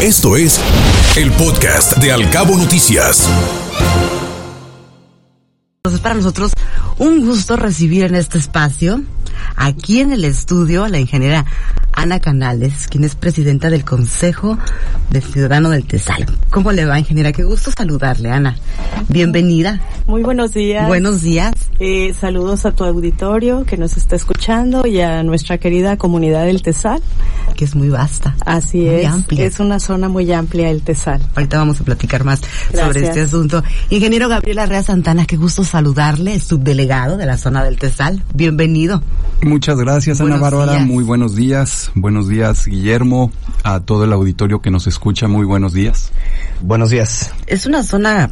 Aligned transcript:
Esto 0.00 0.36
es 0.36 0.60
el 1.16 1.32
podcast 1.32 1.96
de 1.96 2.12
Alcabo 2.12 2.56
Noticias. 2.56 3.28
Es 5.92 5.98
para 5.98 6.14
nosotros 6.14 6.52
un 6.98 7.26
gusto 7.26 7.56
recibir 7.56 8.04
en 8.04 8.14
este 8.14 8.38
espacio, 8.38 9.02
aquí 9.56 9.98
en 9.98 10.12
el 10.12 10.24
estudio, 10.24 10.84
a 10.84 10.88
la 10.88 11.00
ingeniera 11.00 11.46
Ana 11.92 12.20
Canales, 12.20 12.86
quien 12.86 13.02
es 13.02 13.16
presidenta 13.16 13.70
del 13.70 13.84
Consejo 13.84 14.56
del 15.10 15.24
Ciudadano 15.24 15.70
del 15.70 15.84
Tesal. 15.84 16.26
¿Cómo 16.50 16.70
le 16.70 16.84
va, 16.84 17.00
ingeniera? 17.00 17.32
Qué 17.32 17.42
gusto 17.42 17.72
saludarle, 17.76 18.30
Ana. 18.30 18.56
Bienvenida. 19.08 19.80
Muy 20.06 20.22
buenos 20.22 20.52
días. 20.54 20.86
Buenos 20.86 21.22
días. 21.22 21.52
Eh, 21.80 22.12
saludos 22.20 22.66
a 22.66 22.72
tu 22.72 22.82
auditorio 22.82 23.64
que 23.64 23.76
nos 23.76 23.96
está 23.96 24.16
escuchando 24.16 24.84
y 24.84 25.00
a 25.00 25.22
nuestra 25.22 25.58
querida 25.58 25.96
comunidad 25.96 26.44
del 26.44 26.60
Tesal. 26.60 27.00
Que 27.54 27.64
es 27.64 27.76
muy 27.76 27.88
vasta. 27.88 28.36
Así 28.44 28.78
muy 28.78 28.88
es. 28.88 29.06
Amplia. 29.06 29.44
Es 29.44 29.60
una 29.60 29.78
zona 29.78 30.08
muy 30.08 30.30
amplia 30.32 30.70
el 30.70 30.82
Tesal. 30.82 31.20
Ahorita 31.36 31.58
vamos 31.58 31.80
a 31.80 31.84
platicar 31.84 32.24
más 32.24 32.40
Gracias. 32.72 32.86
sobre 32.86 33.06
este 33.06 33.20
asunto. 33.20 33.62
Ingeniero 33.90 34.28
Gabriel 34.28 34.58
Arrea 34.58 34.82
Santana, 34.82 35.24
qué 35.26 35.36
gusto 35.36 35.62
saludarle, 35.62 36.40
subdelegado 36.40 37.16
de 37.16 37.26
la 37.26 37.38
zona 37.38 37.62
del 37.62 37.78
Tesal. 37.78 38.22
Bienvenido. 38.34 39.02
Muchas 39.42 39.78
gracias, 39.78 40.20
Ana 40.20 40.36
Bárbara. 40.36 40.72
días. 40.72 40.86
Muy 40.86 41.04
buenos 41.04 41.36
días. 41.36 41.92
Buenos 41.94 42.28
días, 42.28 42.66
Guillermo. 42.66 43.30
A 43.62 43.80
todo 43.80 44.04
el 44.04 44.12
auditorio 44.12 44.60
que 44.60 44.70
nos 44.70 44.86
escucha, 44.88 45.28
muy 45.28 45.44
buenos 45.46 45.72
días. 45.72 46.10
Buenos 46.60 46.90
días. 46.90 47.32
Es 47.46 47.66
una 47.66 47.84
zona 47.84 48.30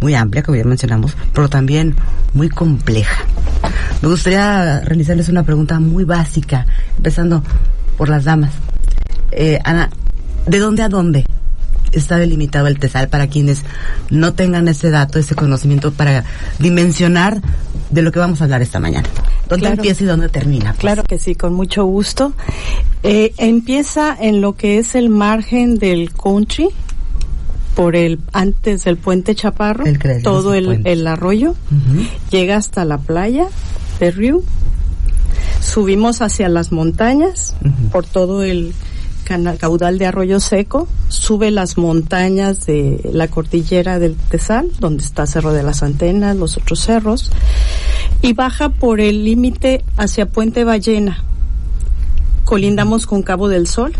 muy 0.00 0.14
amplia, 0.14 0.42
como 0.42 0.56
ya 0.56 0.64
mencionamos, 0.64 1.16
pero 1.32 1.48
también 1.48 1.94
muy 2.34 2.48
compleja. 2.48 3.24
Me 4.02 4.08
gustaría 4.08 4.80
realizarles 4.80 5.28
una 5.28 5.42
pregunta 5.44 5.80
muy 5.80 6.04
básica, 6.04 6.66
empezando 6.96 7.42
por 7.96 8.08
las 8.08 8.24
damas. 8.24 8.52
Eh, 9.32 9.58
Ana, 9.64 9.90
¿de 10.46 10.58
dónde 10.58 10.82
a 10.82 10.88
dónde 10.88 11.24
está 11.92 12.16
delimitado 12.18 12.66
el 12.66 12.78
TESAL 12.78 13.08
para 13.08 13.28
quienes 13.28 13.62
no 14.10 14.34
tengan 14.34 14.66
ese 14.68 14.90
dato, 14.90 15.18
ese 15.18 15.34
conocimiento 15.36 15.92
para 15.92 16.24
dimensionar 16.58 17.40
de 17.90 18.02
lo 18.02 18.10
que 18.12 18.18
vamos 18.18 18.40
a 18.40 18.44
hablar 18.44 18.62
esta 18.62 18.80
mañana? 18.80 19.08
¿Dónde 19.48 19.66
Claro. 19.66 19.76
empieza 19.76 20.02
y 20.02 20.06
dónde 20.06 20.28
termina? 20.28 20.70
pues? 20.72 20.80
Claro 20.80 21.04
que 21.04 21.18
sí, 21.18 21.34
con 21.34 21.54
mucho 21.54 21.84
gusto. 21.84 22.32
Eh, 23.02 23.32
empieza 23.38 24.16
en 24.18 24.40
lo 24.40 24.54
que 24.56 24.78
es 24.78 24.94
el 24.94 25.08
margen 25.08 25.78
del 25.78 26.10
country, 26.12 26.68
por 27.74 27.96
el 27.96 28.20
antes 28.32 28.84
del 28.84 28.96
puente 28.96 29.34
Chaparro, 29.34 29.84
El 29.84 30.22
todo 30.22 30.54
el 30.54 30.82
el, 30.84 31.06
arroyo, 31.06 31.54
llega 32.30 32.56
hasta 32.56 32.84
la 32.84 32.98
playa 32.98 33.48
de 34.00 34.10
Río, 34.10 34.42
subimos 35.60 36.22
hacia 36.22 36.48
las 36.48 36.72
montañas 36.72 37.56
por 37.90 38.06
todo 38.06 38.44
el 38.44 38.74
caudal 39.58 39.98
de 39.98 40.06
arroyo 40.06 40.38
seco, 40.38 40.86
sube 41.08 41.50
las 41.50 41.78
montañas 41.78 42.66
de 42.66 43.00
la 43.12 43.28
cordillera 43.28 43.98
del 43.98 44.14
Tesal, 44.14 44.70
donde 44.78 45.02
está 45.02 45.26
Cerro 45.26 45.52
de 45.52 45.62
las 45.62 45.82
Antenas, 45.82 46.36
los 46.36 46.56
otros 46.56 46.80
cerros, 46.80 47.32
y 48.22 48.34
baja 48.34 48.68
por 48.68 49.00
el 49.00 49.24
límite 49.24 49.84
hacia 49.96 50.26
Puente 50.26 50.64
Ballena. 50.64 51.24
Colindamos 52.44 53.06
con 53.06 53.22
Cabo 53.22 53.48
del 53.48 53.66
Sol, 53.66 53.94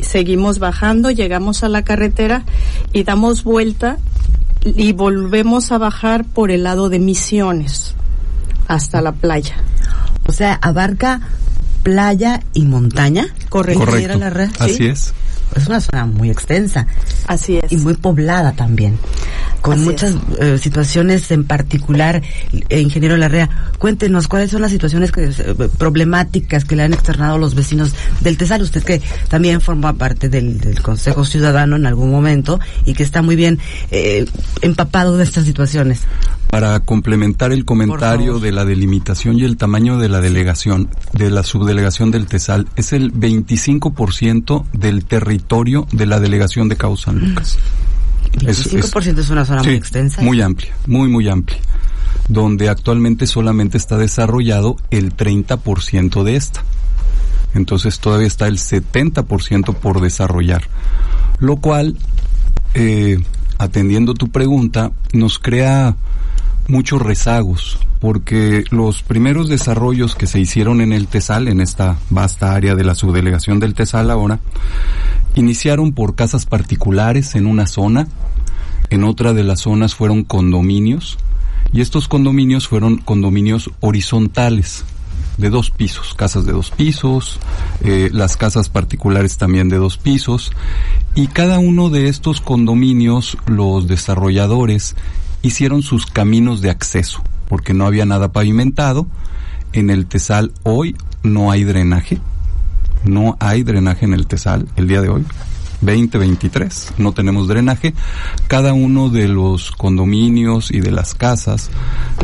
seguimos 0.00 0.58
bajando, 0.58 1.10
llegamos 1.10 1.64
a 1.64 1.68
la 1.68 1.82
carretera 1.82 2.44
y 2.92 3.04
damos 3.04 3.44
vuelta 3.44 3.98
y 4.64 4.92
volvemos 4.92 5.72
a 5.72 5.78
bajar 5.78 6.24
por 6.24 6.50
el 6.50 6.64
lado 6.64 6.88
de 6.88 6.98
Misiones 6.98 7.94
hasta 8.68 9.00
la 9.02 9.12
playa. 9.12 9.56
O 10.26 10.32
sea, 10.32 10.54
abarca 10.54 11.20
playa 11.82 12.40
y 12.52 12.64
montaña. 12.64 13.26
Correcto. 13.48 13.82
Ingeniera 13.82 14.16
Larrea, 14.16 14.48
¿sí? 14.50 14.54
Así 14.60 14.86
es. 14.86 15.14
Es 15.56 15.66
una 15.66 15.80
zona 15.80 16.06
muy 16.06 16.30
extensa 16.30 16.86
Así 17.26 17.58
es. 17.58 17.70
y 17.70 17.76
muy 17.76 17.94
poblada 17.94 18.52
también, 18.52 18.98
con 19.62 19.74
Así 19.74 19.84
muchas 19.84 20.16
eh, 20.40 20.58
situaciones 20.58 21.30
en 21.30 21.44
particular. 21.44 22.22
Eh, 22.68 22.80
ingeniero 22.80 23.16
Larrea, 23.16 23.48
cuéntenos 23.78 24.28
cuáles 24.28 24.50
son 24.50 24.60
las 24.60 24.72
situaciones 24.72 25.12
que, 25.12 25.24
eh, 25.24 25.54
problemáticas 25.78 26.64
que 26.64 26.76
le 26.76 26.82
han 26.82 26.92
externado 26.92 27.38
los 27.38 27.54
vecinos 27.54 27.94
del 28.20 28.36
Tesal. 28.36 28.60
Usted 28.60 28.82
que 28.82 29.00
también 29.28 29.60
forma 29.60 29.94
parte 29.94 30.28
del, 30.28 30.60
del 30.60 30.82
Consejo 30.82 31.24
Ciudadano 31.24 31.76
en 31.76 31.86
algún 31.86 32.10
momento 32.10 32.60
y 32.84 32.92
que 32.94 33.04
está 33.04 33.22
muy 33.22 33.36
bien 33.36 33.58
eh, 33.90 34.26
empapado 34.60 35.16
de 35.16 35.24
estas 35.24 35.44
situaciones. 35.44 36.02
Para 36.50 36.80
complementar 36.80 37.52
el 37.52 37.64
comentario 37.64 38.38
de 38.38 38.52
la 38.52 38.64
delimitación 38.64 39.38
y 39.38 39.44
el 39.44 39.56
tamaño 39.56 39.98
de 39.98 40.08
la 40.08 40.20
delegación, 40.20 40.90
de 41.14 41.30
la 41.30 41.44
subdelegación 41.44 42.10
del 42.10 42.26
TESAL, 42.26 42.68
es 42.76 42.92
el 42.92 43.12
25% 43.12 44.66
del 44.72 45.04
territorio 45.06 45.86
de 45.92 46.04
la 46.04 46.20
delegación 46.20 46.68
de 46.68 46.76
Cabo 46.76 46.96
San 46.96 47.20
Lucas. 47.20 47.58
Es- 48.46 48.72
25% 48.72 49.18
es, 49.18 49.30
una 49.30 49.44
zona 49.44 49.62
muy 49.62 49.74
extensa. 49.74 50.22
Muy 50.22 50.40
amplia, 50.40 50.72
muy, 50.86 51.08
muy 51.08 51.28
amplia. 51.28 51.58
Donde 52.28 52.68
actualmente 52.68 53.26
solamente 53.26 53.76
está 53.76 53.98
desarrollado 53.98 54.76
el 54.90 55.14
30% 55.16 56.22
de 56.22 56.36
esta. 56.36 56.62
Entonces 57.54 57.98
todavía 57.98 58.26
está 58.26 58.46
el 58.46 58.58
70% 58.58 59.74
por 59.74 60.00
desarrollar. 60.00 60.62
Lo 61.38 61.56
cual, 61.56 61.98
eh, 62.74 63.18
atendiendo 63.58 64.14
tu 64.14 64.28
pregunta, 64.30 64.92
nos 65.12 65.38
crea 65.38 65.96
muchos 66.68 67.02
rezagos, 67.02 67.78
porque 68.00 68.64
los 68.70 69.02
primeros 69.02 69.48
desarrollos 69.48 70.14
que 70.14 70.26
se 70.26 70.40
hicieron 70.40 70.80
en 70.80 70.92
el 70.92 71.06
TESAL, 71.06 71.48
en 71.48 71.60
esta 71.60 71.98
vasta 72.10 72.54
área 72.54 72.74
de 72.74 72.84
la 72.84 72.94
subdelegación 72.94 73.60
del 73.60 73.74
TESAL 73.74 74.10
ahora, 74.10 74.40
iniciaron 75.34 75.92
por 75.92 76.14
casas 76.14 76.46
particulares 76.46 77.34
en 77.34 77.46
una 77.46 77.66
zona, 77.66 78.08
en 78.90 79.04
otra 79.04 79.32
de 79.32 79.44
las 79.44 79.60
zonas 79.60 79.94
fueron 79.94 80.24
condominios, 80.24 81.18
y 81.72 81.80
estos 81.80 82.08
condominios 82.08 82.68
fueron 82.68 82.98
condominios 82.98 83.70
horizontales, 83.80 84.84
de 85.38 85.48
dos 85.48 85.70
pisos, 85.70 86.14
casas 86.14 86.44
de 86.44 86.52
dos 86.52 86.70
pisos, 86.70 87.40
eh, 87.82 88.10
las 88.12 88.36
casas 88.36 88.68
particulares 88.68 89.38
también 89.38 89.68
de 89.68 89.76
dos 89.76 89.96
pisos, 89.96 90.52
y 91.14 91.28
cada 91.28 91.58
uno 91.58 91.88
de 91.90 92.08
estos 92.08 92.40
condominios, 92.40 93.38
los 93.46 93.86
desarrolladores 93.88 94.94
hicieron 95.42 95.82
sus 95.82 96.06
caminos 96.06 96.60
de 96.60 96.70
acceso, 96.70 97.22
porque 97.48 97.74
no 97.74 97.86
había 97.86 98.06
nada 98.06 98.32
pavimentado. 98.32 99.06
En 99.72 99.90
el 99.90 100.06
Tesal 100.06 100.52
hoy 100.62 100.96
no 101.22 101.50
hay 101.50 101.64
drenaje, 101.64 102.18
no 103.04 103.36
hay 103.40 103.62
drenaje 103.62 104.04
en 104.04 104.14
el 104.14 104.26
Tesal 104.26 104.68
el 104.76 104.88
día 104.88 105.00
de 105.00 105.08
hoy. 105.08 105.24
2023, 105.82 106.94
no 106.98 107.12
tenemos 107.12 107.48
drenaje. 107.48 107.92
Cada 108.46 108.72
uno 108.72 109.08
de 109.08 109.28
los 109.28 109.72
condominios 109.72 110.70
y 110.70 110.80
de 110.80 110.92
las 110.92 111.14
casas 111.14 111.70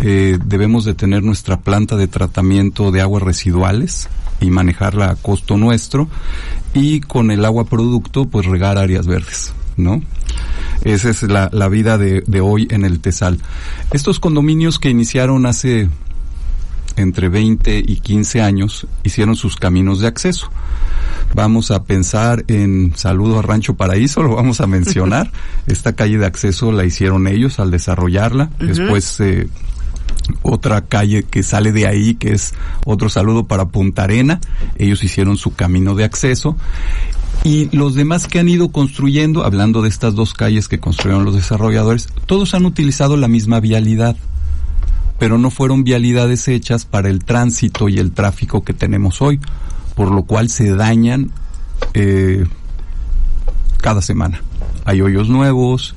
eh, 0.03 0.39
debemos 0.45 0.85
de 0.85 0.95
tener 0.95 1.23
nuestra 1.23 1.59
planta 1.59 1.97
de 1.97 2.07
tratamiento 2.07 2.93
de 2.93 3.01
aguas 3.01 3.23
residuales 3.23 4.09
y 4.41 4.51
manejarla 4.51 5.11
a 5.11 5.17
costo 5.17 5.57
nuestro 5.57 6.09
y 6.73 7.01
con 7.01 7.31
el 7.31 7.45
agua 7.45 7.65
producto 7.65 8.27
pues 8.27 8.47
regar 8.47 8.79
áreas 8.79 9.07
verdes, 9.07 9.53
¿no? 9.79 10.03
Esa 10.85 11.11
es 11.11 11.23
la, 11.23 11.49
la 11.53 11.69
vida 11.69 11.99
de, 11.99 12.23
de 12.27 12.41
hoy 12.41 12.69
en 12.71 12.85
el 12.85 13.01
Tesal. 13.01 13.39
Estos 13.93 14.21
condominios 14.21 14.79
que 14.79 14.91
iniciaron 14.91 15.47
hace 15.47 15.89
entre 16.99 17.29
20 17.29 17.79
y 17.79 18.01
15 18.01 18.43
años 18.43 18.87
hicieron 19.05 19.37
sus 19.37 19.57
caminos 19.57 20.01
de 20.01 20.09
acceso. 20.09 20.51
Vamos 21.35 21.71
a 21.71 21.85
pensar 21.85 22.45
en 22.49 22.93
Saludo 22.97 23.39
a 23.39 23.43
Rancho 23.43 23.75
Paraíso, 23.75 24.23
lo 24.25 24.35
vamos 24.35 24.61
a 24.61 24.67
mencionar. 24.67 25.31
Esta 25.67 25.95
calle 25.95 26.19
de 26.19 26.27
acceso 26.27 26.73
la 26.73 26.85
hicieron 26.85 27.27
ellos 27.27 27.59
al 27.61 27.71
desarrollarla. 27.71 28.51
Después 28.59 29.21
eh, 29.21 29.49
otra 30.43 30.83
calle 30.83 31.23
que 31.25 31.43
sale 31.43 31.73
de 31.73 31.87
ahí, 31.87 32.15
que 32.15 32.33
es 32.33 32.55
otro 32.85 33.09
saludo 33.09 33.47
para 33.47 33.67
Punta 33.67 34.05
Arena. 34.05 34.41
Ellos 34.77 35.03
hicieron 35.05 35.37
su 35.37 35.55
camino 35.55 35.95
de 35.95 36.05
acceso. 36.05 36.57
Y 37.45 37.75
los 37.75 37.95
demás 37.95 38.27
que 38.27 38.41
han 38.41 38.49
ido 38.49 38.71
construyendo, 38.71 39.45
hablando 39.45 39.83
de 39.83 39.89
estas 39.89 40.15
dos 40.15 40.35
calles 40.35 40.69
que 40.69 40.81
construyeron 40.81 41.25
los 41.25 41.35
desarrolladores, 41.35 42.09
todos 42.27 42.55
han 42.55 42.67
utilizado 42.67 43.17
la 43.17 43.29
misma 43.29 43.61
vialidad, 43.61 44.17
pero 45.19 45.39
no 45.39 45.51
fueron 45.51 45.85
vialidades 45.85 46.49
hechas 46.49 46.85
para 46.85 47.09
el 47.09 47.25
tránsito 47.25 47.89
y 47.89 47.99
el 47.99 48.13
tráfico 48.13 48.65
que 48.65 48.75
tenemos 48.75 49.23
hoy, 49.23 49.41
por 49.95 50.11
lo 50.11 50.25
cual 50.25 50.49
se 50.49 50.75
dañan 50.75 51.31
eh, 51.95 52.45
cada 53.79 54.03
semana. 54.03 54.43
Hay 54.85 55.01
hoyos 55.01 55.29
nuevos, 55.29 55.95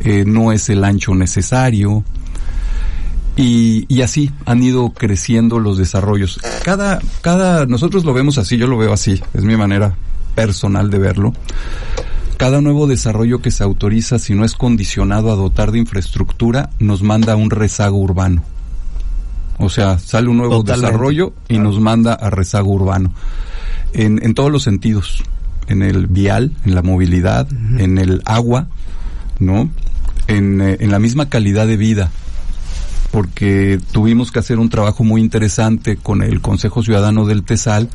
eh, 0.00 0.24
no 0.26 0.52
es 0.52 0.68
el 0.68 0.84
ancho 0.84 1.14
necesario, 1.14 2.04
y, 3.34 3.86
y 3.88 4.02
así 4.02 4.30
han 4.44 4.62
ido 4.62 4.90
creciendo 4.90 5.58
los 5.58 5.78
desarrollos. 5.78 6.38
Cada, 6.64 7.00
cada, 7.22 7.64
nosotros 7.64 8.04
lo 8.04 8.12
vemos 8.12 8.36
así, 8.36 8.58
yo 8.58 8.66
lo 8.66 8.76
veo 8.76 8.92
así, 8.92 9.20
es 9.32 9.42
mi 9.42 9.56
manera 9.56 9.96
personal 10.34 10.90
de 10.90 10.98
verlo. 10.98 11.32
Cada 12.36 12.60
nuevo 12.60 12.86
desarrollo 12.86 13.40
que 13.40 13.50
se 13.52 13.62
autoriza, 13.62 14.18
si 14.18 14.34
no 14.34 14.44
es 14.44 14.54
condicionado 14.54 15.30
a 15.32 15.36
dotar 15.36 15.70
de 15.70 15.78
infraestructura, 15.78 16.70
nos 16.80 17.02
manda 17.02 17.34
a 17.34 17.36
un 17.36 17.50
rezago 17.50 17.98
urbano. 17.98 18.42
O 19.58 19.68
sea, 19.68 19.98
sale 19.98 20.28
un 20.28 20.38
nuevo 20.38 20.56
Totalmente. 20.58 20.86
desarrollo 20.88 21.34
y 21.48 21.54
Claro. 21.54 21.62
nos 21.70 21.80
manda 21.80 22.14
a 22.14 22.30
rezago 22.30 22.72
urbano. 22.72 23.12
En, 23.92 24.18
en 24.24 24.34
todos 24.34 24.50
los 24.50 24.62
sentidos. 24.62 25.22
en 25.68 25.82
el 25.82 26.08
vial, 26.08 26.50
en 26.64 26.74
la 26.74 26.82
movilidad, 26.82 27.46
en 27.78 27.96
el 27.98 28.20
agua, 28.24 28.66
¿no? 29.38 29.70
En, 30.26 30.60
eh, 30.60 30.76
en 30.80 30.90
la 30.90 30.98
misma 30.98 31.28
calidad 31.28 31.68
de 31.68 31.76
vida 31.76 32.10
porque 33.12 33.78
tuvimos 33.92 34.32
que 34.32 34.38
hacer 34.40 34.58
un 34.58 34.70
trabajo 34.70 35.04
muy 35.04 35.20
interesante 35.20 35.96
con 35.96 36.22
el 36.22 36.40
Consejo 36.40 36.82
Ciudadano 36.82 37.26
del 37.26 37.44
TESAL, 37.44 37.90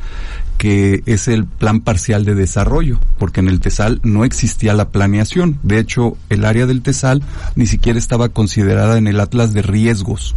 que 0.58 1.02
es 1.06 1.28
el 1.28 1.46
plan 1.46 1.80
parcial 1.80 2.24
de 2.24 2.34
desarrollo, 2.34 2.98
porque 3.16 3.40
en 3.40 3.48
el 3.48 3.60
TESAL 3.60 4.00
no 4.02 4.24
existía 4.24 4.74
la 4.74 4.88
planeación. 4.88 5.58
De 5.62 5.78
hecho, 5.78 6.16
el 6.28 6.44
área 6.44 6.66
del 6.66 6.82
TESAL 6.82 7.22
ni 7.54 7.66
siquiera 7.66 7.98
estaba 7.98 8.28
considerada 8.28 8.98
en 8.98 9.06
el 9.06 9.20
Atlas 9.20 9.54
de 9.54 9.62
riesgos. 9.62 10.34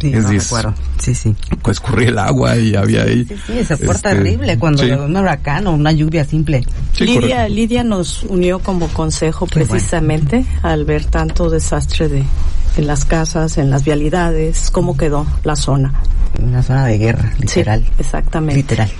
Sí, 0.00 0.08
Es 0.08 0.24
no 0.24 0.30
decir, 0.30 0.42
recuerdo. 0.42 0.74
Sí, 0.98 1.14
sí. 1.14 1.34
Pues 1.62 1.80
corría 1.80 2.08
el 2.08 2.18
agua 2.18 2.56
y 2.58 2.74
había 2.74 3.04
ahí. 3.04 3.24
Sí, 3.24 3.36
sí, 3.46 3.64
se 3.64 3.76
fue 3.76 3.94
este, 3.94 4.10
terrible 4.10 4.58
cuando 4.58 4.82
sí. 4.82 4.90
un 4.90 5.16
huracán 5.16 5.66
o 5.66 5.72
una 5.72 5.92
lluvia 5.92 6.24
simple. 6.24 6.62
Sí, 6.92 7.04
Lidia, 7.04 7.20
correcto. 7.20 7.54
Lidia 7.54 7.84
nos 7.84 8.22
unió 8.24 8.58
como 8.58 8.88
consejo 8.88 9.46
Qué 9.46 9.60
bueno. 9.60 9.70
precisamente 9.70 10.44
al 10.62 10.84
ver 10.84 11.06
tanto 11.06 11.48
desastre 11.48 12.08
de 12.08 12.24
en 12.76 12.86
las 12.86 13.04
casas, 13.04 13.58
en 13.58 13.70
las 13.70 13.84
vialidades, 13.84 14.70
cómo 14.70 14.96
quedó 14.96 15.26
la 15.44 15.56
zona. 15.56 15.94
Una 16.42 16.62
zona 16.62 16.86
de 16.86 16.98
guerra, 16.98 17.32
literal. 17.40 17.80
Sí, 17.84 17.92
exactamente. 17.98 18.56
Literal. 18.62 18.90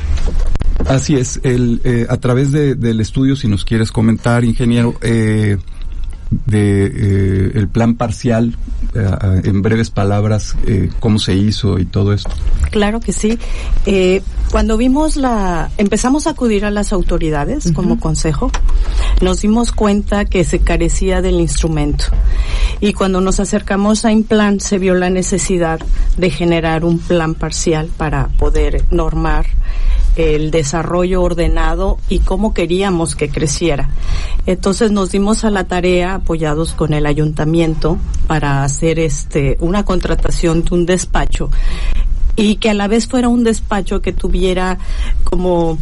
Así 0.86 1.14
es, 1.16 1.40
el, 1.42 1.80
eh, 1.84 2.06
a 2.08 2.16
través 2.18 2.52
de- 2.52 2.74
del 2.74 3.00
estudio, 3.00 3.36
si 3.36 3.48
nos 3.48 3.64
quieres 3.64 3.90
comentar, 3.90 4.44
ingeniero, 4.44 4.94
eh, 5.02 5.56
de 6.30 6.86
eh, 6.86 7.52
el 7.54 7.68
plan 7.68 7.94
parcial, 7.94 8.56
eh, 8.94 9.40
en 9.44 9.62
breves 9.62 9.90
palabras, 9.90 10.56
eh, 10.66 10.90
cómo 11.00 11.18
se 11.18 11.34
hizo 11.34 11.78
y 11.78 11.84
todo 11.84 12.12
esto. 12.12 12.30
Claro 12.70 13.00
que 13.00 13.12
sí. 13.12 13.38
Eh, 13.86 14.22
cuando 14.50 14.76
vimos 14.76 15.16
la, 15.16 15.70
empezamos 15.78 16.26
a 16.26 16.30
acudir 16.30 16.64
a 16.64 16.70
las 16.70 16.92
autoridades 16.92 17.72
como 17.72 17.98
consejo, 17.98 18.50
nos 19.20 19.42
dimos 19.42 19.72
cuenta 19.72 20.24
que 20.24 20.44
se 20.44 20.60
carecía 20.60 21.22
del 21.22 21.40
instrumento. 21.40 22.04
Y 22.80 22.92
cuando 22.92 23.20
nos 23.20 23.40
acercamos 23.40 24.04
a 24.04 24.12
Implan 24.12 24.60
se 24.60 24.78
vio 24.78 24.94
la 24.94 25.10
necesidad 25.10 25.80
de 26.16 26.30
generar 26.30 26.84
un 26.84 26.98
plan 26.98 27.34
parcial 27.34 27.90
para 27.96 28.28
poder 28.28 28.84
normar 28.90 29.46
el 30.16 30.50
desarrollo 30.50 31.22
ordenado 31.22 31.98
y 32.08 32.20
cómo 32.20 32.54
queríamos 32.54 33.16
que 33.16 33.28
creciera. 33.28 33.90
Entonces 34.46 34.90
nos 34.90 35.10
dimos 35.10 35.44
a 35.44 35.50
la 35.50 35.64
tarea, 35.64 36.16
apoyados 36.16 36.72
con 36.72 36.92
el 36.92 37.06
ayuntamiento, 37.06 37.98
para 38.26 38.64
hacer 38.64 38.98
este 38.98 39.56
una 39.60 39.84
contratación 39.84 40.64
de 40.64 40.74
un 40.74 40.86
despacho 40.86 41.50
y 42.36 42.56
que 42.56 42.70
a 42.70 42.74
la 42.74 42.88
vez 42.88 43.06
fuera 43.06 43.28
un 43.28 43.44
despacho 43.44 44.00
que 44.02 44.12
tuviera 44.12 44.78
como 45.22 45.78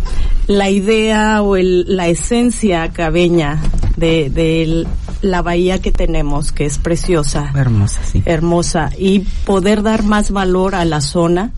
la 0.46 0.70
idea 0.70 1.42
o 1.42 1.56
el, 1.56 1.96
la 1.96 2.08
esencia 2.08 2.90
cabeña 2.92 3.62
de, 3.96 4.30
de 4.30 4.86
la 5.22 5.42
bahía 5.42 5.80
que 5.80 5.92
tenemos, 5.92 6.52
que 6.52 6.66
es 6.66 6.78
preciosa, 6.78 7.52
Hermosa, 7.54 8.00
sí. 8.04 8.22
hermosa, 8.26 8.90
y 8.98 9.20
poder 9.46 9.82
dar 9.82 10.02
más 10.02 10.30
valor 10.30 10.74
a 10.74 10.84
la 10.84 11.00
zona, 11.00 11.52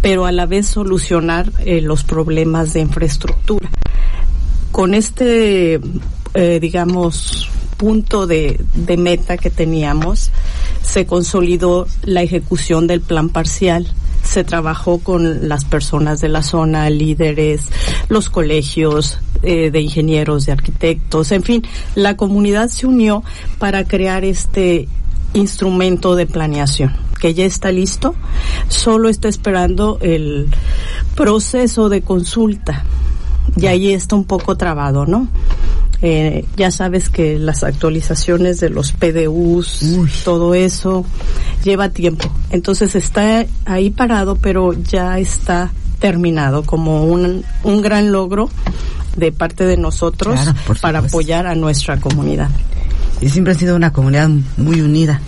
pero 0.00 0.26
a 0.26 0.32
la 0.32 0.46
vez 0.46 0.66
solucionar 0.66 1.52
eh, 1.64 1.80
los 1.80 2.04
problemas 2.04 2.72
de 2.72 2.80
infraestructura. 2.80 3.68
Con 4.70 4.94
este, 4.94 5.80
eh, 6.34 6.58
digamos, 6.60 7.48
punto 7.76 8.26
de, 8.26 8.60
de 8.74 8.96
meta 8.96 9.38
que 9.38 9.50
teníamos, 9.50 10.30
se 10.82 11.06
consolidó 11.06 11.86
la 12.02 12.22
ejecución 12.22 12.86
del 12.86 13.00
plan 13.00 13.28
parcial. 13.28 13.86
Se 14.22 14.44
trabajó 14.44 14.98
con 14.98 15.48
las 15.48 15.64
personas 15.64 16.20
de 16.20 16.28
la 16.28 16.42
zona, 16.42 16.90
líderes, 16.90 17.62
los 18.10 18.28
colegios 18.28 19.18
eh, 19.42 19.70
de 19.70 19.80
ingenieros, 19.80 20.44
de 20.44 20.52
arquitectos, 20.52 21.32
en 21.32 21.42
fin, 21.42 21.62
la 21.94 22.18
comunidad 22.18 22.68
se 22.68 22.86
unió 22.86 23.24
para 23.58 23.84
crear 23.84 24.22
este 24.24 24.86
instrumento 25.32 26.16
de 26.16 26.26
planeación 26.26 26.92
que 27.18 27.32
ya 27.32 27.44
está 27.44 27.70
listo, 27.72 28.14
solo 28.68 29.08
está 29.08 29.28
esperando 29.28 29.98
el 30.00 30.48
proceso 31.14 31.88
de 31.88 32.02
consulta 32.02 32.84
y 33.56 33.66
ahí 33.66 33.92
está 33.92 34.16
un 34.16 34.24
poco 34.24 34.56
trabado, 34.56 35.06
¿no? 35.06 35.28
Eh, 36.02 36.46
ya 36.56 36.70
sabes 36.70 37.10
que 37.10 37.38
las 37.38 37.62
actualizaciones 37.62 38.58
de 38.60 38.70
los 38.70 38.92
PDUs, 38.92 39.82
Uy. 39.82 40.10
todo 40.24 40.54
eso 40.54 41.04
lleva 41.62 41.90
tiempo. 41.90 42.32
Entonces 42.50 42.94
está 42.94 43.44
ahí 43.66 43.90
parado, 43.90 44.36
pero 44.36 44.72
ya 44.72 45.18
está 45.18 45.70
terminado 45.98 46.62
como 46.62 47.04
un, 47.04 47.44
un 47.62 47.82
gran 47.82 48.12
logro 48.12 48.48
de 49.16 49.32
parte 49.32 49.64
de 49.64 49.76
nosotros 49.76 50.40
Claro, 50.40 50.56
para 50.80 50.98
apoyar 51.00 51.46
a 51.46 51.54
nuestra 51.54 51.98
comunidad. 51.98 52.48
Y 53.20 53.28
siempre 53.28 53.52
ha 53.52 53.56
sido 53.56 53.76
una 53.76 53.92
comunidad 53.92 54.30
muy 54.56 54.80
unida. 54.80 55.20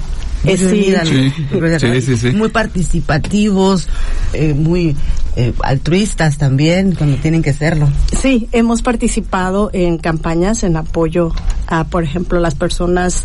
Muy 0.45 0.55
Eh. 0.55 1.79
Sí, 1.79 2.01
sí, 2.01 2.17
sí. 2.17 2.31
Muy 2.33 2.49
participativos, 2.49 3.89
eh, 4.33 4.55
muy 4.55 4.97
eh, 5.37 5.53
altruistas 5.63 6.39
también, 6.39 6.95
cuando 6.95 7.17
tienen 7.17 7.43
que 7.43 7.53
serlo. 7.53 7.89
Sí, 8.21 8.49
hemos 8.53 8.83
participado 8.83 9.71
en 9.73 9.99
campañas 9.99 10.63
en 10.63 10.77
apoyo 10.77 11.33
a, 11.67 11.85
por 11.85 12.05
ejemplo, 12.05 12.39
las 12.41 12.55
personas 12.55 13.25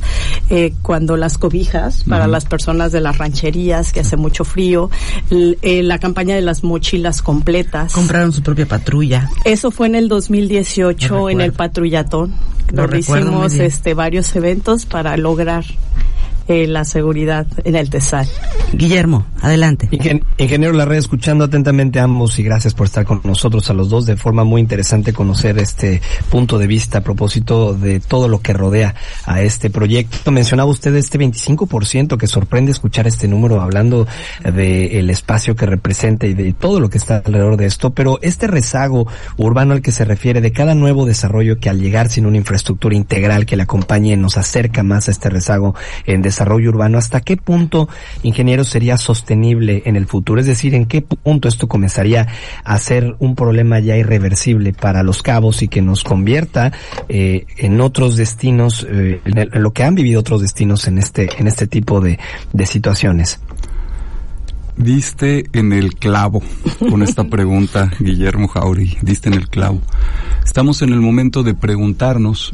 eh, 0.49 0.73
cuando 0.81 1.17
las 1.17 1.37
cobijas, 1.37 2.03
para 2.05 2.27
las 2.27 2.45
personas 2.45 2.91
de 2.91 3.01
las 3.01 3.17
rancherías 3.17 3.91
que 3.91 3.99
hace 4.01 4.15
mucho 4.17 4.45
frío, 4.45 4.89
l- 5.29 5.57
eh, 5.61 5.83
la 5.83 5.99
campaña 5.99 6.35
de 6.35 6.41
las 6.41 6.63
mochilas 6.63 7.21
completas. 7.21 7.91
Compraron 7.93 8.31
su 8.31 8.41
propia 8.41 8.65
patrulla. 8.65 9.29
Eso 9.43 9.71
fue 9.71 9.87
en 9.87 9.95
el 9.95 10.07
2018 10.07 11.09
Lo 11.13 11.29
en 11.29 11.41
el 11.41 11.53
patrullatón, 11.53 12.33
Lo 12.71 12.95
hicimos 12.95 13.53
este 13.55 13.93
varios 13.93 14.35
eventos 14.35 14.85
para 14.85 15.17
lograr 15.17 15.65
eh, 16.47 16.67
la 16.67 16.85
seguridad 16.85 17.45
en 17.63 17.75
el 17.75 17.89
TESAL. 17.89 18.27
Guillermo, 18.73 19.25
adelante. 19.41 19.87
Ingen- 19.91 20.23
Ingeniero 20.37 20.73
Larrea, 20.73 20.99
escuchando 20.99 21.45
atentamente 21.45 21.99
a 21.99 22.03
ambos 22.03 22.37
y 22.39 22.43
gracias 22.43 22.73
por 22.73 22.87
estar 22.87 23.05
con 23.05 23.21
nosotros 23.23 23.69
a 23.69 23.73
los 23.73 23.89
dos. 23.89 24.05
De 24.05 24.17
forma 24.17 24.43
muy 24.43 24.61
interesante 24.61 25.13
conocer 25.13 25.57
este 25.57 26.01
punto 26.29 26.57
de 26.57 26.67
vista 26.67 26.99
a 26.99 27.01
propósito 27.01 27.73
de 27.73 27.99
todo 27.99 28.27
lo 28.27 28.39
que 28.41 28.53
rodea 28.53 28.95
a 29.25 29.41
este 29.41 29.69
proyecto. 29.69 30.31
Mencionaba 30.31 30.69
usted 30.69 30.95
este 30.95 31.17
25% 31.19 32.17
que 32.17 32.27
sorprende 32.27 32.71
escuchar 32.71 33.07
este 33.07 33.27
número 33.27 33.61
hablando 33.61 34.07
del 34.43 35.09
espacio 35.09 35.55
que 35.55 35.65
representa 35.65 36.27
y 36.27 36.33
de 36.33 36.53
todo 36.53 36.79
lo 36.79 36.89
que 36.89 36.97
está 36.97 37.17
alrededor 37.25 37.57
de 37.57 37.65
esto, 37.65 37.91
pero 37.91 38.19
este 38.21 38.47
rezago 38.47 39.07
urbano 39.37 39.73
al 39.73 39.81
que 39.81 39.91
se 39.91 40.05
refiere 40.05 40.41
de 40.41 40.51
cada 40.51 40.75
nuevo 40.75 41.05
desarrollo 41.05 41.59
que 41.59 41.69
al 41.69 41.79
llegar 41.79 42.09
sin 42.09 42.25
una 42.25 42.37
infraestructura 42.37 42.95
integral 42.95 43.45
que 43.45 43.55
le 43.55 43.63
acompañe 43.63 44.15
nos 44.17 44.37
acerca 44.37 44.83
más 44.83 45.07
a 45.07 45.11
este 45.11 45.29
rezago 45.29 45.75
en 46.05 46.21
desarrollo 46.21 46.36
urbano, 46.45 46.97
¿hasta 46.97 47.21
qué 47.21 47.37
punto, 47.37 47.89
ingeniero, 48.23 48.63
sería 48.63 48.97
sostenible 48.97 49.83
en 49.85 49.95
el 49.95 50.05
futuro? 50.07 50.39
Es 50.39 50.47
decir, 50.47 50.73
¿en 50.75 50.85
qué 50.85 51.01
punto 51.01 51.47
esto 51.47 51.67
comenzaría 51.67 52.27
a 52.63 52.77
ser 52.77 53.15
un 53.19 53.35
problema 53.35 53.79
ya 53.79 53.97
irreversible 53.97 54.73
para 54.73 55.03
los 55.03 55.21
cabos 55.23 55.61
y 55.63 55.67
que 55.67 55.81
nos 55.81 56.03
convierta 56.03 56.71
eh, 57.09 57.45
en 57.57 57.81
otros 57.81 58.15
destinos, 58.17 58.85
eh, 58.89 59.21
en, 59.25 59.37
el- 59.37 59.49
en 59.53 59.63
lo 59.63 59.71
que 59.73 59.83
han 59.83 59.95
vivido 59.95 60.19
otros 60.19 60.41
destinos 60.41 60.87
en 60.87 60.97
este, 60.97 61.29
en 61.39 61.47
este 61.47 61.67
tipo 61.67 62.01
de, 62.01 62.19
de 62.53 62.65
situaciones? 62.65 63.39
Diste 64.75 65.45
en 65.53 65.73
el 65.73 65.95
clavo 65.95 66.43
con 66.89 67.01
esta 67.01 67.23
pregunta, 67.29 67.91
Guillermo 67.99 68.47
Jauregui. 68.47 68.97
Diste 69.01 69.29
en 69.29 69.33
el 69.35 69.49
clavo. 69.49 69.81
Estamos 70.45 70.81
en 70.83 70.89
el 70.93 70.99
momento 71.01 71.41
de 71.41 71.55
preguntarnos 71.55 72.53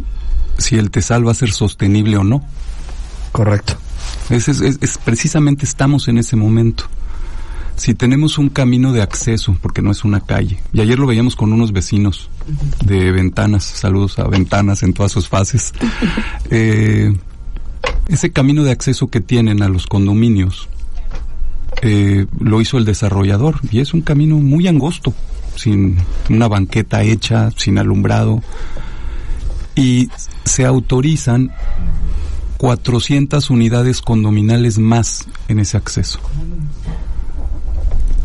si 0.58 0.78
el 0.78 0.90
TESAL 0.90 1.28
va 1.28 1.32
a 1.32 1.36
ser 1.36 1.52
sostenible 1.52 2.16
o 2.16 2.24
no. 2.24 2.42
Correcto. 3.34 3.74
Es, 4.30 4.48
es- 4.48 4.62
es- 4.62 4.78
es- 4.82 4.98
precisamente 4.98 5.66
estamos 5.66 6.08
en 6.08 6.18
ese 6.20 6.36
momento. 6.38 6.86
Si 7.76 7.96
tenemos 7.96 8.38
un 8.38 8.50
camino 8.50 8.94
de 8.94 9.02
acceso, 9.02 9.58
porque 9.62 9.82
no 9.82 9.92
es 9.92 10.04
una 10.06 10.22
calle, 10.22 10.60
y 10.72 10.80
ayer 10.82 10.98
lo 11.00 11.08
veíamos 11.08 11.36
con 11.36 11.52
unos 11.52 11.72
vecinos 11.74 12.30
de 12.86 13.12
Ventanas, 13.12 13.64
saludos 13.64 14.20
a 14.20 14.28
Ventanas 14.28 14.84
en 14.84 14.94
todas 14.94 15.12
sus 15.12 15.28
fases, 15.28 15.74
eh, 16.52 17.12
ese 18.08 18.32
camino 18.32 18.64
de 18.64 18.72
acceso 18.72 19.10
que 19.10 19.20
tienen 19.22 19.64
a 19.64 19.70
los 19.70 19.88
condominios 19.88 20.70
eh, 21.82 22.28
lo 22.40 22.62
hizo 22.62 22.78
el 22.78 22.86
desarrollador. 22.86 23.60
Y 23.72 23.80
es 23.80 23.94
un 23.96 24.02
camino 24.02 24.38
muy 24.38 24.68
angosto, 24.68 25.14
sin 25.56 25.98
una 26.30 26.48
banqueta 26.48 27.02
hecha, 27.02 27.50
sin 27.58 27.80
alumbrado, 27.80 28.42
y 29.76 30.10
se 30.46 30.66
autorizan 30.66 31.52
400 32.64 33.50
unidades 33.50 34.02
condominales 34.02 34.80
más 34.80 35.28
en 35.50 35.60
ese 35.60 35.76
acceso. 35.76 36.22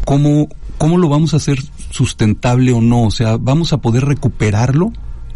¿Cómo, 0.04 0.49
¿Cómo 0.78 0.97
lo 0.97 1.09
vamos 1.09 1.35
a 1.35 1.38
hacer 1.38 1.59
sustentable 1.90 2.71
o 2.71 2.80
no? 2.80 3.02
O 3.02 3.11
sea, 3.11 3.37
¿vamos 3.37 3.73
a 3.73 3.78
poder 3.78 4.04
recuperarlo? 4.04 4.92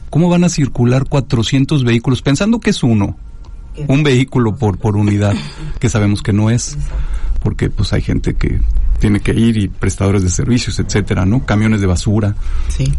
¿Cómo 0.09 0.29
van 0.29 0.45
a 0.45 0.49
circular 0.49 1.09
400 1.09 1.83
vehículos? 1.83 2.23
Pensando 2.23 2.61
que 2.61 2.71
es 2.71 2.85
uno, 2.85 3.17
un 3.89 4.05
vehículo 4.05 4.55
por, 4.55 4.79
por 4.79 4.97
unidad, 4.97 5.35
que 5.81 5.89
sabemos 5.89 6.23
que 6.23 6.33
no 6.33 6.49
es, 6.49 6.79
porque 7.43 7.71
pues 7.71 7.93
hay 7.93 8.03
gente 8.03 8.35
que 8.35 8.61
tiene 9.01 9.19
que 9.19 9.33
ir 9.33 9.57
y 9.57 9.67
prestadores 9.67 10.23
de 10.23 10.31
servicios, 10.31 10.79
etcétera, 10.79 11.27
¿no? 11.27 11.45
Camiones 11.45 11.81
de 11.81 11.89
basura. 11.89 12.37
Sí. 12.69 12.95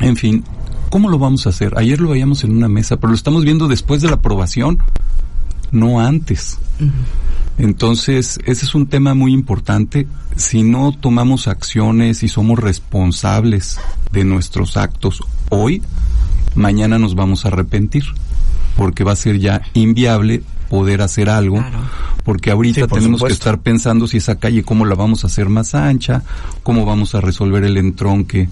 En 0.00 0.16
fin, 0.16 0.42
¿Cómo 0.90 1.08
lo 1.08 1.18
vamos 1.18 1.44
a 1.46 1.50
hacer? 1.50 1.74
Ayer 1.76 2.00
lo 2.00 2.10
veíamos 2.10 2.44
en 2.44 2.56
una 2.56 2.68
mesa, 2.68 2.98
pero 2.98 3.08
lo 3.08 3.16
estamos 3.16 3.44
viendo 3.44 3.66
después 3.66 4.00
de 4.00 4.06
la 4.06 4.14
aprobación, 4.14 4.78
no 5.74 6.00
antes. 6.00 6.58
Entonces, 7.58 8.38
ese 8.46 8.64
es 8.64 8.74
un 8.74 8.86
tema 8.86 9.14
muy 9.14 9.32
importante. 9.32 10.06
Si 10.36 10.62
no 10.62 10.92
tomamos 10.92 11.46
acciones 11.46 12.22
y 12.22 12.28
somos 12.28 12.58
responsables 12.58 13.78
de 14.10 14.24
nuestros 14.24 14.76
actos 14.76 15.22
hoy, 15.50 15.82
mañana 16.54 16.98
nos 16.98 17.14
vamos 17.14 17.44
a 17.44 17.48
arrepentir, 17.48 18.04
porque 18.76 19.04
va 19.04 19.12
a 19.12 19.16
ser 19.16 19.38
ya 19.38 19.62
inviable 19.74 20.42
poder 20.68 21.02
hacer 21.02 21.28
algo, 21.28 21.64
porque 22.24 22.50
ahorita 22.50 22.88
tenemos 22.88 23.22
que 23.22 23.32
estar 23.32 23.60
pensando 23.60 24.08
si 24.08 24.16
esa 24.16 24.40
calle 24.40 24.64
cómo 24.64 24.84
la 24.84 24.96
vamos 24.96 25.22
a 25.22 25.28
hacer 25.28 25.48
más 25.48 25.74
ancha, 25.74 26.22
cómo 26.64 26.84
vamos 26.84 27.14
a 27.14 27.20
resolver 27.20 27.62
el 27.62 27.76
entronque 27.76 28.48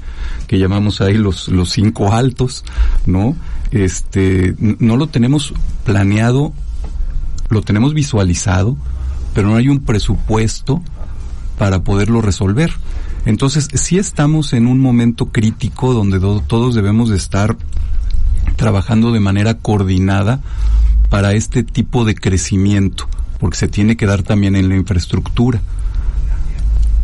que 0.47 0.59
llamamos 0.59 1.01
ahí 1.01 1.15
los 1.15 1.49
los 1.49 1.71
cinco 1.71 2.13
altos, 2.13 2.65
¿no? 3.07 3.35
Este 3.73 4.55
no 4.59 4.97
lo 4.97 5.09
tenemos 5.09 5.55
planeado, 5.85 6.53
lo 7.53 7.63
tenemos 7.63 7.95
visualizado, 7.95 8.77
pero 9.35 9.49
no 9.49 9.57
hay 9.57 9.69
un 9.69 9.81
presupuesto 9.81 10.83
para 11.59 11.83
poderlo 11.85 12.21
resolver. 12.21 12.73
Entonces, 13.25 13.69
sí 13.75 13.99
estamos 13.99 14.53
en 14.53 14.67
un 14.67 14.81
momento 14.81 15.27
crítico 15.27 15.95
donde 15.95 16.19
todos 16.19 16.75
debemos 16.75 17.11
de 17.11 17.17
estar 17.17 17.57
trabajando 18.57 19.13
de 19.13 19.21
manera 19.21 19.55
coordinada 19.55 20.41
para 21.09 21.35
este 21.35 21.63
tipo 21.63 22.05
de 22.05 22.15
crecimiento, 22.15 23.07
porque 23.39 23.59
se 23.59 23.69
tiene 23.69 23.97
que 23.97 24.07
dar 24.07 24.23
también 24.23 24.57
en 24.57 24.69
la 24.69 24.77
infraestructura. 24.77 25.61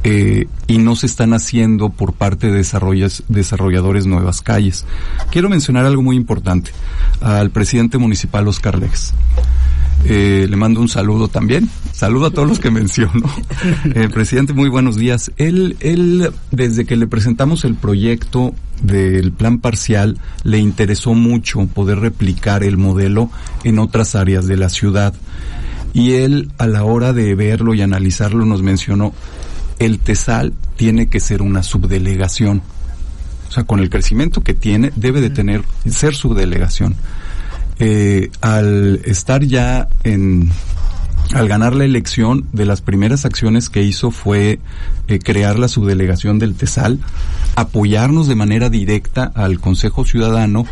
Eh, 0.04 0.46
y 0.68 0.78
no 0.78 0.94
se 0.94 1.06
están 1.06 1.34
haciendo 1.34 1.90
por 1.90 2.12
parte 2.12 2.50
de 2.50 2.64
desarrolladores 3.28 4.06
nuevas 4.06 4.40
calles. 4.42 4.86
Quiero 5.30 5.48
mencionar 5.48 5.84
algo 5.86 6.02
muy 6.02 6.16
importante 6.16 6.70
al 7.20 7.50
presidente 7.50 7.98
municipal 7.98 8.46
Oscar 8.46 8.78
Lex. 8.78 9.12
Eh, 10.04 10.46
le 10.48 10.56
mando 10.56 10.80
un 10.80 10.88
saludo 10.88 11.28
también. 11.28 11.68
Saludo 11.92 12.26
a 12.26 12.30
todos 12.30 12.48
los 12.48 12.60
que 12.60 12.70
menciono. 12.70 13.28
Eh, 13.94 14.08
presidente, 14.12 14.52
muy 14.52 14.68
buenos 14.68 14.96
días. 14.96 15.32
Él, 15.36 15.76
él, 15.80 16.30
desde 16.50 16.84
que 16.84 16.96
le 16.96 17.06
presentamos 17.06 17.64
el 17.64 17.74
proyecto 17.74 18.54
del 18.82 19.32
plan 19.32 19.58
parcial, 19.58 20.18
le 20.44 20.58
interesó 20.58 21.14
mucho 21.14 21.66
poder 21.66 21.98
replicar 22.00 22.62
el 22.62 22.76
modelo 22.76 23.30
en 23.64 23.78
otras 23.78 24.14
áreas 24.14 24.46
de 24.46 24.56
la 24.56 24.68
ciudad. 24.68 25.14
Y 25.92 26.12
él, 26.12 26.50
a 26.58 26.66
la 26.66 26.84
hora 26.84 27.12
de 27.12 27.34
verlo 27.34 27.74
y 27.74 27.82
analizarlo, 27.82 28.44
nos 28.44 28.62
mencionó, 28.62 29.12
el 29.78 29.98
TESAL 29.98 30.52
tiene 30.76 31.08
que 31.08 31.20
ser 31.20 31.42
una 31.42 31.62
subdelegación. 31.62 32.62
O 33.48 33.52
sea, 33.52 33.64
con 33.64 33.80
el 33.80 33.90
crecimiento 33.90 34.42
que 34.42 34.54
tiene, 34.54 34.92
debe 34.96 35.20
de 35.20 35.30
tener, 35.30 35.62
ser 35.88 36.14
subdelegación 36.14 36.94
eh, 37.78 38.30
al 38.40 39.00
estar 39.04 39.44
ya 39.44 39.88
en 40.04 40.50
al 41.34 41.46
ganar 41.46 41.74
la 41.74 41.84
elección, 41.84 42.46
de 42.52 42.64
las 42.64 42.80
primeras 42.80 43.26
acciones 43.26 43.68
que 43.68 43.82
hizo 43.82 44.10
fue 44.10 44.60
eh, 45.08 45.18
crear 45.18 45.58
la 45.58 45.68
subdelegación 45.68 46.38
del 46.38 46.54
TESAL, 46.54 47.00
apoyarnos 47.54 48.28
de 48.28 48.34
manera 48.34 48.70
directa 48.70 49.30
al 49.34 49.60
Consejo 49.60 50.04
Ciudadano 50.06 50.64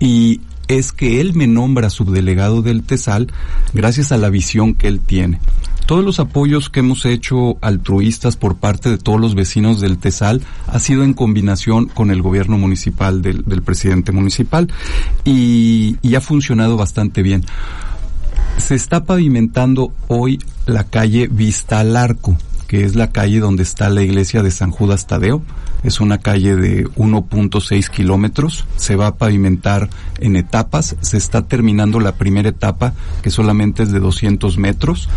y 0.00 0.40
es 0.66 0.92
que 0.92 1.20
él 1.20 1.34
me 1.34 1.46
nombra 1.46 1.90
subdelegado 1.90 2.62
del 2.62 2.82
TESAL 2.82 3.28
gracias 3.72 4.10
a 4.12 4.16
la 4.16 4.30
visión 4.30 4.74
que 4.74 4.88
él 4.88 5.00
tiene. 5.00 5.38
Todos 5.86 6.02
los 6.02 6.18
apoyos 6.18 6.70
que 6.70 6.80
hemos 6.80 7.04
hecho 7.04 7.58
altruistas 7.60 8.36
por 8.36 8.56
parte 8.56 8.88
de 8.88 8.96
todos 8.96 9.20
los 9.20 9.34
vecinos 9.34 9.80
del 9.82 9.98
TESAL 9.98 10.40
ha 10.66 10.78
sido 10.78 11.04
en 11.04 11.12
combinación 11.12 11.86
con 11.86 12.10
el 12.10 12.22
gobierno 12.22 12.56
municipal 12.56 13.20
del, 13.20 13.44
presidente 13.62 14.10
municipal 14.10 14.72
y, 15.26 15.98
y 16.00 16.14
ha 16.14 16.22
funcionado 16.22 16.78
bastante 16.78 17.22
bien. 17.22 17.44
Se 18.56 18.74
está 18.74 19.04
pavimentando 19.04 19.92
hoy 20.08 20.38
la 20.64 20.84
calle 20.84 21.28
Vista 21.30 21.80
al 21.80 21.96
Arco, 21.98 22.38
que 22.66 22.84
es 22.84 22.96
la 22.96 23.10
calle 23.10 23.40
donde 23.40 23.62
está 23.62 23.90
la 23.90 24.02
iglesia 24.02 24.42
de 24.42 24.50
San 24.50 24.70
Judas 24.70 25.06
Tadeo. 25.06 25.42
Es 25.82 26.00
una 26.00 26.16
calle 26.16 26.56
de 26.56 26.86
1.6 26.86 27.90
kilómetros. 27.90 28.64
Se 28.76 28.96
va 28.96 29.08
a 29.08 29.16
pavimentar 29.16 29.90
en 30.18 30.36
etapas. 30.36 30.96
Se 31.02 31.18
está 31.18 31.42
terminando 31.42 32.00
la 32.00 32.12
primera 32.12 32.48
etapa, 32.48 32.94
que 33.22 33.28
solamente 33.28 33.82
es 33.82 33.92
de 33.92 34.00
200 34.00 34.56
metros 34.56 35.10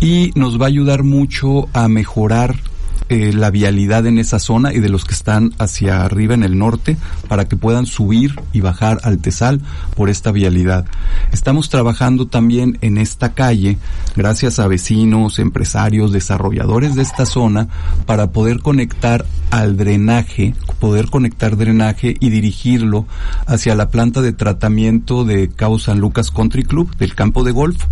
y 0.00 0.32
nos 0.34 0.60
va 0.60 0.66
a 0.66 0.68
ayudar 0.68 1.02
mucho 1.02 1.68
a 1.72 1.88
mejorar 1.88 2.56
eh, 3.10 3.32
la 3.32 3.50
vialidad 3.50 4.06
en 4.06 4.18
esa 4.18 4.38
zona 4.38 4.74
y 4.74 4.80
de 4.80 4.90
los 4.90 5.06
que 5.06 5.14
están 5.14 5.54
hacia 5.58 6.04
arriba 6.04 6.34
en 6.34 6.42
el 6.42 6.58
norte 6.58 6.98
para 7.26 7.46
que 7.46 7.56
puedan 7.56 7.86
subir 7.86 8.38
y 8.52 8.60
bajar 8.60 9.00
al 9.02 9.18
Tesal 9.18 9.62
por 9.96 10.10
esta 10.10 10.30
vialidad. 10.30 10.84
Estamos 11.32 11.70
trabajando 11.70 12.26
también 12.26 12.76
en 12.82 12.98
esta 12.98 13.32
calle 13.32 13.78
gracias 14.14 14.58
a 14.58 14.68
vecinos, 14.68 15.38
empresarios, 15.38 16.12
desarrolladores 16.12 16.96
de 16.96 17.02
esta 17.02 17.24
zona 17.24 17.68
para 18.04 18.30
poder 18.30 18.60
conectar 18.60 19.24
al 19.50 19.78
drenaje, 19.78 20.54
poder 20.78 21.08
conectar 21.08 21.56
drenaje 21.56 22.14
y 22.20 22.28
dirigirlo 22.28 23.06
hacia 23.46 23.74
la 23.74 23.88
planta 23.88 24.20
de 24.20 24.34
tratamiento 24.34 25.24
de 25.24 25.48
Cabo 25.48 25.78
San 25.78 25.98
Lucas 25.98 26.30
Country 26.30 26.64
Club 26.64 26.94
del 26.98 27.14
campo 27.14 27.42
de 27.42 27.52
golf 27.52 27.86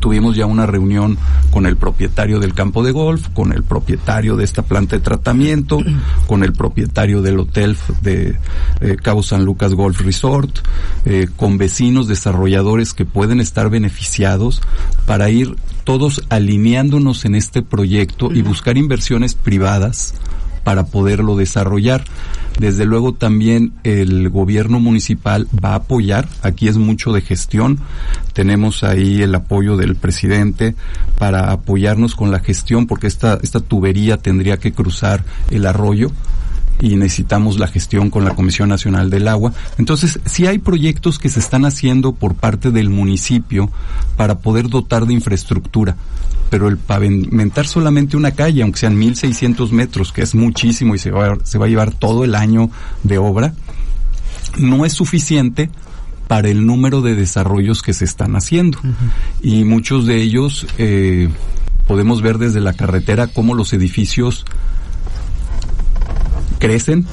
Tuvimos 0.00 0.36
ya 0.36 0.46
una 0.46 0.66
reunión 0.66 1.18
con 1.50 1.66
el 1.66 1.76
propietario 1.76 2.40
del 2.40 2.54
campo 2.54 2.82
de 2.82 2.92
golf, 2.92 3.28
con 3.28 3.52
el 3.52 3.62
propietario 3.62 4.36
de 4.36 4.44
esta 4.44 4.62
planta 4.62 4.96
de 4.96 5.02
tratamiento, 5.02 5.78
con 6.26 6.44
el 6.44 6.52
propietario 6.52 7.22
del 7.22 7.40
hotel 7.40 7.76
de 8.02 8.36
eh, 8.80 8.96
Cabo 9.02 9.22
San 9.22 9.44
Lucas 9.44 9.74
Golf 9.74 10.00
Resort, 10.00 10.58
eh, 11.04 11.28
con 11.36 11.58
vecinos 11.58 12.08
desarrolladores 12.08 12.94
que 12.94 13.04
pueden 13.04 13.40
estar 13.40 13.70
beneficiados 13.70 14.60
para 15.06 15.30
ir 15.30 15.56
todos 15.84 16.22
alineándonos 16.28 17.24
en 17.24 17.34
este 17.34 17.62
proyecto 17.62 18.32
y 18.32 18.42
buscar 18.42 18.76
inversiones 18.76 19.34
privadas 19.34 20.14
para 20.64 20.86
poderlo 20.86 21.36
desarrollar. 21.36 22.04
Desde 22.58 22.84
luego 22.84 23.14
también 23.14 23.72
el 23.82 24.28
gobierno 24.30 24.78
municipal 24.78 25.48
va 25.52 25.70
a 25.70 25.76
apoyar, 25.76 26.28
aquí 26.42 26.68
es 26.68 26.76
mucho 26.76 27.12
de 27.12 27.20
gestión, 27.20 27.80
tenemos 28.32 28.84
ahí 28.84 29.22
el 29.22 29.34
apoyo 29.34 29.76
del 29.76 29.96
presidente 29.96 30.74
para 31.18 31.50
apoyarnos 31.50 32.14
con 32.14 32.30
la 32.30 32.38
gestión 32.38 32.86
porque 32.86 33.08
esta, 33.08 33.38
esta 33.42 33.60
tubería 33.60 34.18
tendría 34.18 34.58
que 34.58 34.72
cruzar 34.72 35.24
el 35.50 35.66
arroyo 35.66 36.12
y 36.80 36.96
necesitamos 36.96 37.58
la 37.58 37.68
gestión 37.68 38.10
con 38.10 38.24
la 38.24 38.34
Comisión 38.34 38.68
Nacional 38.68 39.10
del 39.10 39.28
Agua. 39.28 39.52
Entonces, 39.78 40.20
si 40.24 40.46
hay 40.46 40.58
proyectos 40.58 41.18
que 41.18 41.28
se 41.28 41.40
están 41.40 41.64
haciendo 41.64 42.12
por 42.12 42.34
parte 42.34 42.70
del 42.70 42.90
municipio 42.90 43.70
para 44.16 44.38
poder 44.38 44.68
dotar 44.68 45.06
de 45.06 45.14
infraestructura 45.14 45.96
pero 46.50 46.68
el 46.68 46.76
pavimentar 46.76 47.66
solamente 47.66 48.16
una 48.16 48.30
calle, 48.30 48.62
aunque 48.62 48.78
sean 48.78 48.96
1.600 48.96 49.72
metros, 49.72 50.12
que 50.12 50.22
es 50.22 50.36
muchísimo 50.36 50.94
y 50.94 50.98
se 50.98 51.10
va, 51.10 51.36
se 51.42 51.58
va 51.58 51.66
a 51.66 51.68
llevar 51.68 51.90
todo 51.90 52.22
el 52.22 52.36
año 52.36 52.70
de 53.02 53.18
obra, 53.18 53.54
no 54.56 54.84
es 54.84 54.92
suficiente 54.92 55.68
para 56.28 56.48
el 56.48 56.64
número 56.64 57.02
de 57.02 57.16
desarrollos 57.16 57.82
que 57.82 57.92
se 57.92 58.04
están 58.04 58.36
haciendo. 58.36 58.78
Y 59.42 59.64
muchos 59.64 60.06
de 60.06 60.22
ellos 60.22 60.66
eh, 60.78 61.28
podemos 61.88 62.22
ver 62.22 62.38
desde 62.38 62.60
la 62.60 62.72
carretera 62.72 63.26
cómo 63.26 63.54
los 63.54 63.72
edificios 63.72 64.44
crecen 66.66 67.06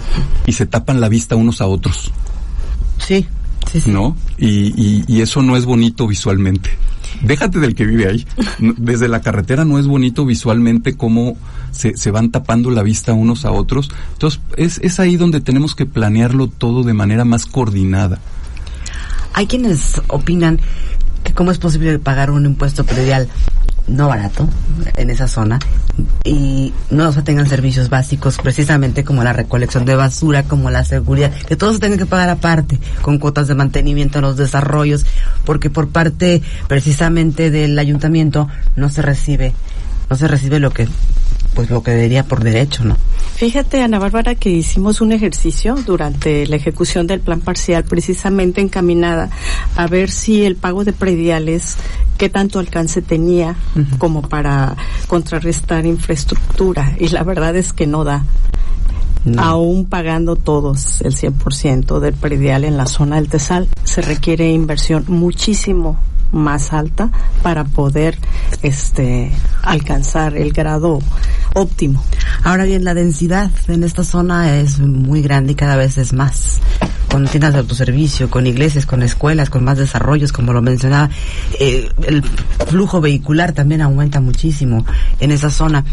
y 0.46 0.53
se 0.53 0.65
tapan 0.65 1.01
la 1.01 1.10
vista 1.10 1.36
unos 1.36 1.62
a 1.62 1.67
otros. 1.67 2.12
Sí, 3.00 3.25
sí, 3.72 3.81
sí. 3.81 3.91
¿No? 3.91 4.15
y, 4.38 5.03
y 5.08 5.22
eso 5.22 5.41
no 5.41 5.55
es 5.55 5.65
bonito 5.65 6.08
visualmente 6.08 6.72
déjate 7.22 7.60
del 7.60 7.75
que 7.75 7.86
vive 7.86 8.08
ahí. 8.08 8.25
Desde 8.77 9.08
la 9.08 9.22
carretera 9.22 9.65
no 9.65 9.79
es 9.79 9.88
bonito 9.88 10.25
visualmente 10.25 10.96
cómo 10.96 11.38
se, 11.72 11.98
se 11.98 12.12
van 12.12 12.31
tapando 12.31 12.72
la 12.72 12.84
vista 12.84 13.13
unos 13.13 13.46
a 13.46 13.51
otros. 13.51 13.89
Entonces, 14.13 14.41
es, 14.58 14.79
es 14.79 15.00
ahí 15.00 15.17
donde 15.17 15.41
tenemos 15.41 15.75
que 15.75 15.86
planearlo 15.86 16.48
todo 16.48 16.84
de 16.84 16.93
manera 16.93 17.25
más 17.25 17.46
coordinada. 17.46 18.20
Hay 19.34 19.48
quienes 19.48 20.01
opinan 20.08 20.60
que 21.24 21.34
cómo 21.34 21.51
es 21.51 21.58
posible 21.58 21.98
pagar 22.00 22.31
un 22.31 22.46
impuesto 22.46 22.84
predial 22.84 23.29
no 23.91 24.07
barato 24.07 24.48
en 24.95 25.10
esa 25.10 25.27
zona 25.27 25.60
y 26.24 26.74
no 26.89 27.12
se 27.12 27.21
tengan 27.21 27.48
servicios 27.48 27.89
básicos 27.89 28.38
precisamente 28.38 29.03
como 29.03 29.24
la 29.24 29.33
recolección 29.33 29.86
de 29.86 29.95
basura, 29.95 30.43
como 30.43 30.69
la 30.69 30.83
seguridad, 30.86 31.31
que 31.31 31.55
todos 31.55 31.75
se 31.75 31.81
tengan 31.81 32.00
que 32.00 32.05
pagar 32.05 32.29
aparte 32.29 32.79
con 33.01 33.19
cuotas 33.19 33.48
de 33.48 33.55
mantenimiento 33.55 34.19
en 34.19 34.24
los 34.24 34.38
desarrollos, 34.38 35.05
porque 35.45 35.69
por 35.69 35.89
parte 35.89 36.41
precisamente 36.67 37.51
del 37.51 37.77
ayuntamiento 37.77 38.48
no 38.75 38.89
se 38.89 39.01
recibe 39.01 39.53
no 40.10 40.17
se 40.17 40.27
recibe 40.27 40.60
lo 40.60 40.71
que 40.71 40.89
pues 41.53 41.70
lo 41.70 41.84
que 41.84 41.91
debería 41.91 42.24
por 42.24 42.43
derecho, 42.43 42.84
¿no? 42.84 42.98
Fíjate, 43.36 43.81
Ana 43.81 43.98
Bárbara, 43.98 44.36
que 44.36 44.50
hicimos 44.50 45.01
un 45.01 45.12
ejercicio 45.12 45.75
durante 45.86 46.46
la 46.46 46.55
ejecución 46.58 47.08
del 47.08 47.22
plan 47.22 47.41
parcial 47.41 47.84
precisamente 47.84 48.62
encaminada 48.62 49.29
a 49.75 49.88
ver 49.88 50.12
si 50.12 50.43
el 50.43 50.55
pago 50.55 50.84
de 50.84 50.93
prediales, 50.93 51.77
qué 52.17 52.29
tanto 52.29 52.60
alcance 52.60 53.01
tenía 53.01 53.55
como 53.98 54.22
para 54.22 54.75
contrarrestar 55.08 55.86
infraestructura. 55.86 56.96
Y 57.00 57.10
la 57.10 57.24
verdad 57.24 57.55
es 57.55 57.74
que 57.74 57.88
no 57.88 58.03
da. 58.03 58.24
Aún 59.38 59.86
pagando 59.86 60.36
todos 60.36 61.01
el 61.01 61.15
100% 61.15 62.00
del 62.00 62.13
predial 62.13 62.63
en 62.63 62.77
la 62.77 62.86
zona 62.86 63.17
del 63.17 63.29
Tesal, 63.29 63.67
se 63.84 64.01
requiere 64.01 64.51
inversión 64.51 65.05
muchísimo 65.08 66.00
más 66.31 66.73
alta 66.73 67.09
para 67.43 67.63
poder 67.63 68.17
este 68.61 69.31
alcanzar 69.63 70.38
el 70.38 70.51
grado 70.51 71.00
óptimo. 71.53 72.03
Ahora 72.43 72.63
bien, 72.63 72.83
la 72.83 72.93
densidad 72.93 73.51
en 73.67 73.83
esta 73.83 74.03
zona 74.03 74.57
es 74.59 74.79
muy 74.79 75.21
grande 75.21 75.53
y 75.53 75.55
cada 75.55 75.75
vez 75.75 75.97
es 75.97 76.13
más. 76.13 76.59
Con 77.09 77.27
tiendas 77.27 77.51
de 77.53 77.59
autoservicio, 77.59 78.29
con 78.29 78.47
iglesias, 78.47 78.85
con 78.85 79.03
escuelas, 79.03 79.50
con 79.50 79.65
más 79.65 79.77
desarrollos, 79.77 80.31
como 80.31 80.53
lo 80.53 80.61
mencionaba. 80.61 81.09
Eh, 81.59 81.89
el 82.07 82.23
flujo 82.67 83.01
vehicular 83.01 83.51
también 83.51 83.81
aumenta 83.81 84.21
muchísimo 84.21 84.85
en 85.19 85.31
esa 85.31 85.50
zona, 85.50 85.83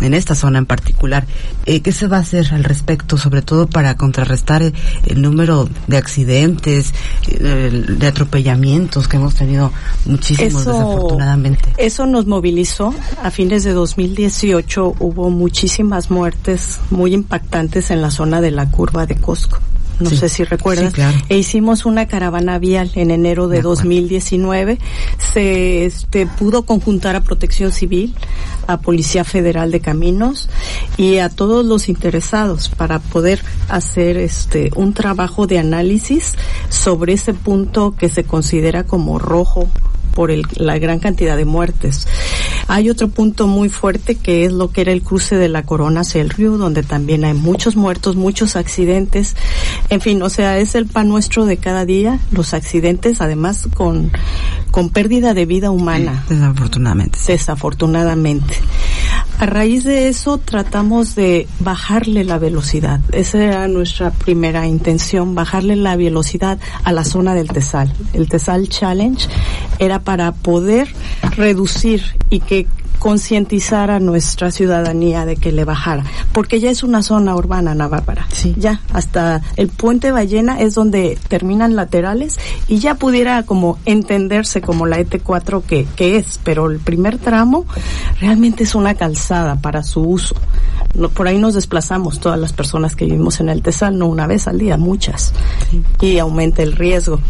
en 0.00 0.14
esta 0.14 0.34
zona 0.34 0.58
en 0.58 0.66
particular. 0.66 1.26
Eh, 1.66 1.80
¿Qué 1.80 1.92
se 1.92 2.06
va 2.06 2.18
a 2.18 2.20
hacer 2.20 2.52
al 2.52 2.64
respecto, 2.64 3.18
sobre 3.18 3.42
todo 3.42 3.66
para 3.68 3.96
contrarrestar 3.96 4.62
el, 4.62 4.74
el 5.06 5.22
número 5.22 5.68
de 5.86 5.96
accidentes, 5.96 6.92
el, 7.28 7.98
de 7.98 8.06
atropellamientos 8.06 9.08
que 9.08 9.16
hemos 9.16 9.34
tenido 9.34 9.72
muchísimos 10.06 10.62
Eso- 10.62 10.72
desafortunadamente? 10.72 11.70
Eso 11.76 12.06
nos 12.06 12.26
movilizó. 12.26 12.94
A 13.22 13.30
fines 13.30 13.64
de 13.64 13.72
2018 13.72 14.94
hubo 14.98 15.30
muchísimas 15.30 16.10
muertes 16.10 16.78
muy 16.90 17.14
impactantes 17.14 17.90
en 17.90 18.02
la 18.02 18.10
zona 18.10 18.40
de 18.40 18.50
la 18.50 18.70
curva 18.70 19.06
de 19.06 19.16
Costco. 19.16 19.58
No 20.00 20.10
Sí. 20.10 20.16
sé 20.16 20.28
si 20.28 20.44
recuerdas. 20.44 20.88
Sí, 20.88 20.94
claro. 20.94 21.18
E 21.28 21.38
hicimos 21.38 21.84
una 21.84 22.06
caravana 22.06 22.58
vial 22.58 22.90
en 22.94 23.10
enero 23.10 23.48
de 23.48 23.56
De 23.56 23.60
acuerdo. 23.60 23.76
2019. 23.76 24.78
Se 25.18 25.84
este, 25.84 26.26
pudo 26.26 26.62
conjuntar 26.62 27.16
a 27.16 27.20
Protección 27.22 27.72
Civil, 27.72 28.14
a 28.66 28.78
Policía 28.80 29.24
Federal 29.24 29.70
de 29.70 29.80
Caminos 29.80 30.48
y 30.96 31.18
a 31.18 31.28
todos 31.28 31.64
los 31.64 31.88
interesados 31.88 32.68
para 32.68 32.98
poder 32.98 33.40
hacer 33.68 34.16
este 34.16 34.70
un 34.76 34.94
trabajo 34.94 35.46
de 35.46 35.58
análisis 35.58 36.34
sobre 36.68 37.12
ese 37.14 37.34
punto 37.34 37.94
que 37.98 38.08
se 38.08 38.24
considera 38.24 38.84
como 38.84 39.18
rojo 39.18 39.68
por 40.14 40.30
el- 40.30 40.46
la 40.56 40.78
gran 40.78 40.98
cantidad 40.98 41.36
de 41.36 41.44
muertes. 41.44 42.06
Hay 42.68 42.88
otro 42.90 43.08
punto 43.08 43.46
muy 43.46 43.68
fuerte 43.68 44.14
que 44.14 44.44
es 44.44 44.52
lo 44.52 44.70
que 44.70 44.82
era 44.82 44.92
el 44.92 45.02
cruce 45.02 45.36
de 45.36 45.48
la 45.48 45.64
Corona 45.64 46.00
hacia 46.00 46.20
el 46.20 46.30
río, 46.30 46.56
donde 46.56 46.82
también 46.82 47.24
hay 47.24 47.34
muchos 47.34 47.74
muertos, 47.76 48.14
muchos 48.16 48.54
accidentes. 48.56 49.34
En 49.88 50.00
fin, 50.00 50.22
o 50.22 50.28
sea, 50.30 50.58
es 50.58 50.74
el 50.74 50.86
pan 50.86 51.08
nuestro 51.08 51.46
de 51.46 51.56
cada 51.56 51.84
día, 51.84 52.20
los 52.30 52.54
accidentes, 52.54 53.20
además 53.20 53.68
con, 53.74 54.12
con 54.70 54.90
pérdida 54.90 55.34
de 55.34 55.46
vida 55.46 55.70
humana 55.70 56.24
Desafortunadamente. 56.28 57.18
sí. 57.18 57.32
desafortunadamente. 57.32 58.54
A 59.40 59.46
raíz 59.46 59.84
de 59.84 60.08
eso 60.08 60.36
tratamos 60.36 61.14
de 61.14 61.48
bajarle 61.60 62.24
la 62.24 62.36
velocidad. 62.36 63.00
Esa 63.10 63.42
era 63.42 63.68
nuestra 63.68 64.10
primera 64.10 64.66
intención, 64.66 65.34
bajarle 65.34 65.76
la 65.76 65.96
velocidad 65.96 66.58
a 66.84 66.92
la 66.92 67.04
zona 67.04 67.34
del 67.34 67.48
Tesal. 67.48 67.90
El 68.12 68.28
Tesal 68.28 68.68
Challenge 68.68 69.26
era 69.78 70.00
para 70.00 70.32
poder 70.32 70.88
reducir 71.38 72.02
y 72.28 72.40
que 72.40 72.66
concientizar 73.00 73.90
a 73.90 73.98
nuestra 73.98 74.52
ciudadanía 74.52 75.24
de 75.24 75.36
que 75.36 75.50
le 75.50 75.64
bajara, 75.64 76.04
porque 76.32 76.60
ya 76.60 76.70
es 76.70 76.84
una 76.84 77.02
zona 77.02 77.34
urbana, 77.34 77.72
Ana 77.72 77.88
Bárbara. 77.88 78.26
Sí. 78.30 78.54
Ya, 78.56 78.82
hasta 78.92 79.40
el 79.56 79.68
puente 79.68 80.12
Ballena 80.12 80.60
es 80.60 80.74
donde 80.74 81.18
terminan 81.28 81.74
laterales 81.74 82.38
y 82.68 82.78
ya 82.78 82.94
pudiera 82.94 83.42
como 83.42 83.78
entenderse 83.86 84.60
como 84.60 84.86
la 84.86 85.00
ET4 85.00 85.62
que, 85.62 85.86
que 85.96 86.18
es, 86.18 86.38
pero 86.44 86.70
el 86.70 86.78
primer 86.78 87.18
tramo 87.18 87.64
realmente 88.20 88.64
es 88.64 88.74
una 88.74 88.94
calzada 88.94 89.56
para 89.56 89.82
su 89.82 90.02
uso. 90.02 90.36
No, 90.94 91.08
por 91.08 91.26
ahí 91.26 91.38
nos 91.38 91.54
desplazamos 91.54 92.20
todas 92.20 92.38
las 92.38 92.52
personas 92.52 92.94
que 92.96 93.06
vivimos 93.06 93.40
en 93.40 93.48
el 93.48 93.62
Tesal, 93.62 93.98
no 93.98 94.08
una 94.08 94.26
vez 94.26 94.46
al 94.46 94.58
día, 94.58 94.76
muchas. 94.76 95.32
Y 96.00 96.18
aumenta 96.18 96.62
el 96.62 96.72
riesgo. 96.72 97.20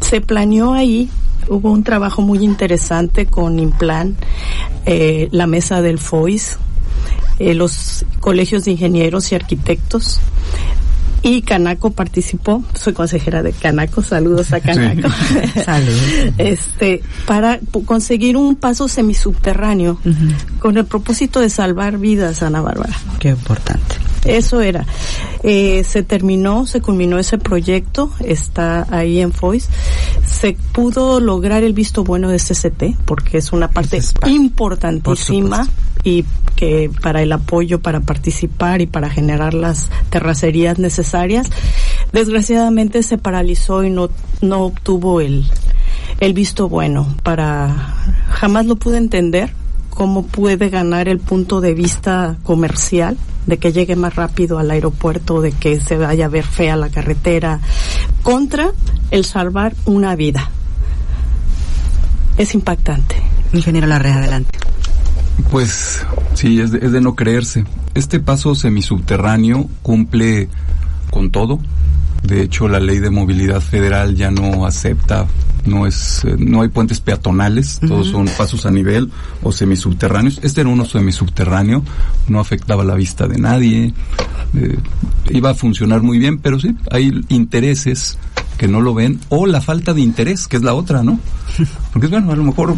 Se 0.00 0.20
planeó 0.20 0.74
ahí 0.74 1.08
hubo 1.48 1.70
un 1.70 1.84
trabajo 1.84 2.22
muy 2.22 2.44
interesante 2.44 3.26
con 3.26 3.58
Implan, 3.58 4.16
eh, 4.86 5.28
la 5.32 5.46
mesa 5.46 5.82
del 5.82 5.98
FOIS, 5.98 6.58
eh, 7.38 7.54
los 7.54 8.04
colegios 8.20 8.64
de 8.64 8.72
ingenieros 8.72 9.32
y 9.32 9.34
arquitectos. 9.34 10.20
Y 11.22 11.40
Canaco 11.40 11.90
participó, 11.90 12.62
soy 12.74 12.92
consejera 12.92 13.42
de 13.42 13.52
Canaco, 13.52 14.02
saludos 14.02 14.52
a 14.52 14.60
Canaco. 14.60 15.08
Salud. 15.64 16.34
Este, 16.36 17.02
para 17.26 17.60
conseguir 17.86 18.36
un 18.36 18.56
paso 18.56 18.88
semisubterráneo 18.88 19.98
con 20.58 20.76
el 20.76 20.84
propósito 20.84 21.40
de 21.40 21.48
salvar 21.48 21.96
vidas, 21.96 22.42
Ana 22.42 22.60
Bárbara. 22.60 22.94
Qué 23.20 23.30
importante. 23.30 23.96
Eso 24.24 24.60
era. 24.60 24.86
Eh, 25.42 25.84
se 25.84 26.02
terminó, 26.02 26.66
se 26.66 26.80
culminó 26.80 27.18
ese 27.18 27.38
proyecto, 27.38 28.10
está 28.20 28.86
ahí 28.90 29.20
en 29.20 29.32
FOIS. 29.32 29.68
Se 30.26 30.56
pudo 30.72 31.20
lograr 31.20 31.62
el 31.64 31.74
visto 31.74 32.04
bueno 32.04 32.30
de 32.30 32.38
CCT, 32.38 32.96
porque 33.04 33.38
es 33.38 33.52
una 33.52 33.68
parte 33.68 33.98
es 33.98 34.14
importantísima 34.26 35.68
y 36.02 36.24
que 36.56 36.90
para 37.02 37.22
el 37.22 37.32
apoyo, 37.32 37.80
para 37.80 38.00
participar 38.00 38.80
y 38.80 38.86
para 38.86 39.10
generar 39.10 39.54
las 39.54 39.90
terracerías 40.10 40.78
necesarias. 40.78 41.50
Desgraciadamente 42.12 43.02
se 43.02 43.18
paralizó 43.18 43.84
y 43.84 43.90
no, 43.90 44.10
no 44.40 44.60
obtuvo 44.62 45.20
el, 45.20 45.44
el 46.20 46.32
visto 46.32 46.68
bueno 46.68 47.14
para, 47.22 47.96
jamás 48.30 48.66
lo 48.66 48.76
pude 48.76 48.98
entender 48.98 49.52
cómo 49.94 50.26
puede 50.26 50.68
ganar 50.68 51.08
el 51.08 51.20
punto 51.20 51.60
de 51.60 51.74
vista 51.74 52.36
comercial 52.42 53.16
de 53.46 53.58
que 53.58 53.72
llegue 53.72 53.96
más 53.96 54.14
rápido 54.16 54.58
al 54.58 54.70
aeropuerto, 54.70 55.40
de 55.40 55.52
que 55.52 55.80
se 55.80 55.96
vaya 55.96 56.26
a 56.26 56.28
ver 56.28 56.44
fea 56.44 56.76
la 56.76 56.88
carretera, 56.88 57.60
contra 58.22 58.72
el 59.10 59.24
salvar 59.24 59.74
una 59.84 60.16
vida. 60.16 60.50
Es 62.36 62.54
impactante. 62.54 63.16
Ingeniero 63.52 63.86
Larrea, 63.86 64.16
adelante. 64.16 64.50
Pues 65.50 66.04
sí, 66.34 66.60
es 66.60 66.72
de, 66.72 66.78
es 66.78 66.92
de 66.92 67.00
no 67.00 67.14
creerse. 67.14 67.64
Este 67.94 68.18
paso 68.18 68.54
semisubterráneo 68.54 69.68
cumple 69.82 70.48
con 71.10 71.30
todo. 71.30 71.60
De 72.22 72.42
hecho, 72.42 72.68
la 72.68 72.80
ley 72.80 72.98
de 72.98 73.10
movilidad 73.10 73.60
federal 73.60 74.16
ya 74.16 74.30
no 74.30 74.66
acepta, 74.66 75.26
no 75.66 75.86
es, 75.86 76.24
eh, 76.24 76.36
no 76.38 76.62
hay 76.62 76.68
puentes 76.68 77.00
peatonales, 77.00 77.80
todos 77.80 78.08
son 78.08 78.26
pasos 78.36 78.66
a 78.66 78.70
nivel 78.70 79.10
o 79.42 79.52
semisubterráneos. 79.52 80.40
Este 80.42 80.60
era 80.60 80.70
uno 80.70 80.84
semisubterráneo, 80.84 81.82
no 82.28 82.40
afectaba 82.40 82.84
la 82.84 82.94
vista 82.94 83.26
de 83.26 83.38
nadie, 83.38 83.94
eh, 84.54 84.78
iba 85.30 85.50
a 85.50 85.54
funcionar 85.54 86.02
muy 86.02 86.18
bien, 86.18 86.38
pero 86.38 86.60
sí, 86.60 86.74
hay 86.90 87.24
intereses 87.28 88.18
que 88.58 88.68
no 88.68 88.80
lo 88.80 88.94
ven 88.94 89.20
o 89.28 89.46
la 89.46 89.60
falta 89.60 89.94
de 89.94 90.00
interés, 90.00 90.46
que 90.46 90.56
es 90.56 90.62
la 90.62 90.74
otra, 90.74 91.02
¿no? 91.02 91.18
Porque 91.92 92.06
es 92.06 92.10
bueno, 92.10 92.32
a 92.32 92.36
lo 92.36 92.44
mejor 92.44 92.76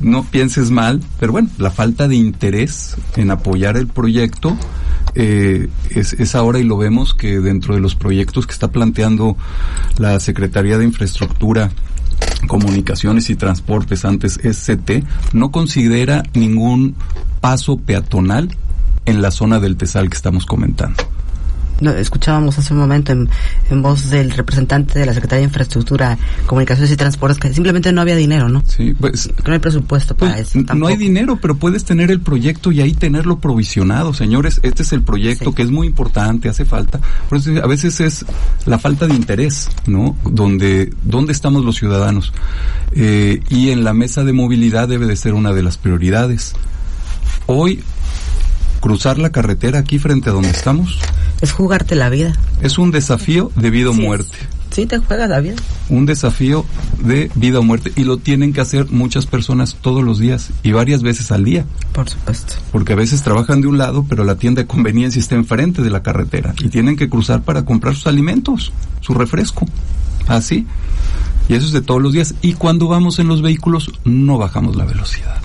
no 0.00 0.24
pienses 0.24 0.70
mal, 0.70 1.00
pero 1.20 1.32
bueno, 1.32 1.48
la 1.58 1.70
falta 1.70 2.08
de 2.08 2.16
interés 2.16 2.96
en 3.16 3.30
apoyar 3.30 3.76
el 3.76 3.86
proyecto 3.86 4.56
eh, 5.14 5.68
es, 5.90 6.14
es 6.14 6.34
ahora 6.34 6.58
y 6.58 6.64
lo 6.64 6.76
vemos 6.76 7.14
que 7.14 7.40
dentro 7.40 7.74
de 7.74 7.80
los 7.80 7.94
proyectos 7.94 8.46
que 8.46 8.52
está 8.52 8.68
planteando 8.68 9.36
la 9.98 10.18
Secretaría 10.18 10.78
de 10.78 10.84
Infraestructura, 10.84 11.70
Comunicaciones 12.46 13.30
y 13.30 13.36
Transportes, 13.36 14.04
antes 14.04 14.40
SCT, 14.42 15.04
no 15.32 15.50
considera 15.50 16.22
ningún 16.34 16.94
paso 17.40 17.76
peatonal 17.76 18.56
en 19.06 19.22
la 19.22 19.30
zona 19.30 19.60
del 19.60 19.76
Tesal 19.76 20.08
que 20.08 20.16
estamos 20.16 20.46
comentando. 20.46 20.96
No, 21.80 21.90
escuchábamos 21.90 22.58
hace 22.58 22.72
un 22.72 22.80
momento 22.80 23.12
en, 23.12 23.28
en 23.70 23.82
voz 23.82 24.08
del 24.10 24.30
representante 24.30 24.98
de 24.98 25.06
la 25.06 25.12
Secretaría 25.14 25.40
de 25.40 25.44
Infraestructura, 25.46 26.16
Comunicaciones 26.46 26.90
y 26.92 26.96
Transportes 26.96 27.38
que 27.38 27.52
simplemente 27.52 27.92
no 27.92 28.00
había 28.00 28.16
dinero, 28.16 28.48
¿no? 28.48 28.62
Sí, 28.66 28.94
pues 28.98 29.28
Que 29.42 29.48
no 29.48 29.52
hay 29.54 29.58
presupuesto 29.58 30.16
para 30.16 30.34
Pues, 30.34 30.48
eso. 30.50 30.58
n- 30.58 30.68
no 30.74 30.86
hay 30.86 30.96
dinero, 30.96 31.38
pero 31.40 31.56
puedes 31.56 31.84
tener 31.84 32.10
el 32.10 32.20
proyecto 32.20 32.70
y 32.72 32.80
ahí 32.80 32.92
tenerlo 32.94 33.38
provisionado, 33.38 34.14
señores. 34.14 34.60
Este 34.62 34.82
es 34.84 34.92
el 34.92 35.02
proyecto 35.02 35.50
Sí. 35.50 35.56
que 35.56 35.62
es 35.62 35.70
muy 35.70 35.86
importante, 35.86 36.48
hace 36.48 36.64
falta. 36.64 37.00
Por 37.28 37.38
eso 37.38 37.50
a 37.62 37.66
veces 37.66 38.00
es 38.00 38.24
la 38.66 38.78
falta 38.78 39.06
de 39.06 39.14
interés, 39.14 39.68
¿no? 39.86 40.16
Donde, 40.24 40.92
¿dónde 41.02 41.32
estamos 41.32 41.64
los 41.64 41.76
ciudadanos? 41.76 42.32
Eh, 42.92 43.40
y 43.48 43.70
en 43.70 43.82
la 43.84 43.92
mesa 43.94 44.22
de 44.24 44.32
movilidad 44.32 44.86
debe 44.88 45.06
de 45.06 45.16
ser 45.16 45.34
una 45.34 45.52
de 45.52 45.62
las 45.62 45.76
prioridades. 45.76 46.54
Hoy, 47.46 47.82
cruzar 48.80 49.18
la 49.18 49.30
carretera 49.30 49.78
aquí 49.78 49.98
frente 49.98 50.30
a 50.30 50.32
donde 50.32 50.50
estamos 50.50 50.98
Es 51.40 51.52
jugarte 51.52 51.94
la 51.94 52.08
vida. 52.08 52.32
es 52.62 52.78
un 52.78 52.90
desafío 52.90 53.50
de 53.56 53.70
vida 53.70 53.90
o 53.90 53.92
es. 53.92 53.98
muerte. 53.98 54.36
Sí, 54.70 54.86
te 54.86 54.98
juegas 54.98 55.30
la 55.30 55.38
vida. 55.38 55.54
un 55.88 56.04
desafío 56.04 56.64
de 56.98 57.30
vida 57.36 57.60
o 57.60 57.62
muerte 57.62 57.92
y 57.94 58.02
lo 58.02 58.16
tienen 58.16 58.52
que 58.52 58.60
hacer 58.60 58.90
muchas 58.90 59.24
personas 59.26 59.76
todos 59.80 60.02
los 60.02 60.18
días 60.18 60.50
y 60.64 60.72
varias 60.72 61.02
veces 61.02 61.30
al 61.30 61.44
día, 61.44 61.64
Por 61.92 62.08
supuesto. 62.08 62.54
porque 62.72 62.94
a 62.94 62.96
veces 62.96 63.22
trabajan 63.22 63.60
de 63.60 63.68
un 63.68 63.78
lado, 63.78 64.04
pero 64.08 64.24
la 64.24 64.34
tienda 64.36 64.62
de 64.62 64.66
conveniencia 64.66 65.20
está 65.20 65.36
enfrente 65.36 65.80
de 65.82 65.90
la 65.90 66.02
carretera 66.02 66.54
y 66.58 66.70
tienen 66.70 66.96
que 66.96 67.08
cruzar 67.08 67.42
para 67.42 67.64
comprar 67.64 67.94
sus 67.94 68.08
alimentos, 68.08 68.72
su 69.00 69.14
refresco, 69.14 69.64
así. 70.26 70.66
Y 71.48 71.54
eso 71.54 71.66
es 71.66 71.72
de 71.72 71.82
todos 71.82 72.02
los 72.02 72.12
días. 72.12 72.34
Y 72.42 72.54
cuando 72.54 72.88
vamos 72.88 73.18
en 73.20 73.28
los 73.28 73.42
vehículos 73.42 73.92
no 74.04 74.38
bajamos 74.38 74.74
la 74.74 74.84
velocidad. 74.86 75.36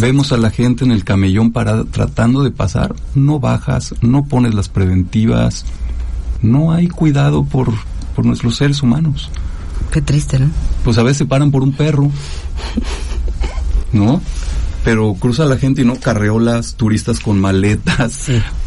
Vemos 0.00 0.32
a 0.32 0.36
la 0.36 0.50
gente 0.50 0.84
en 0.84 0.92
el 0.92 1.04
camellón 1.04 1.52
para 1.52 1.84
tratando 1.84 2.42
de 2.42 2.50
pasar, 2.50 2.94
no 3.14 3.38
bajas, 3.40 3.94
no 4.00 4.24
pones 4.24 4.54
las 4.54 4.68
preventivas, 4.68 5.64
no 6.42 6.72
hay 6.72 6.88
cuidado 6.88 7.44
por, 7.44 7.72
por 8.16 8.24
nuestros 8.24 8.56
seres 8.56 8.82
humanos. 8.82 9.30
Qué 9.90 10.02
triste, 10.02 10.38
¿no? 10.38 10.50
Pues 10.84 10.98
a 10.98 11.02
veces 11.02 11.18
se 11.18 11.26
paran 11.26 11.50
por 11.50 11.62
un 11.62 11.72
perro, 11.72 12.10
¿no? 13.92 14.20
Pero 14.84 15.14
cruza 15.14 15.44
la 15.44 15.56
gente 15.56 15.82
y 15.82 15.84
no 15.84 15.96
carreolas, 15.96 16.74
turistas 16.74 17.20
con 17.20 17.40
maletas, 17.40 18.26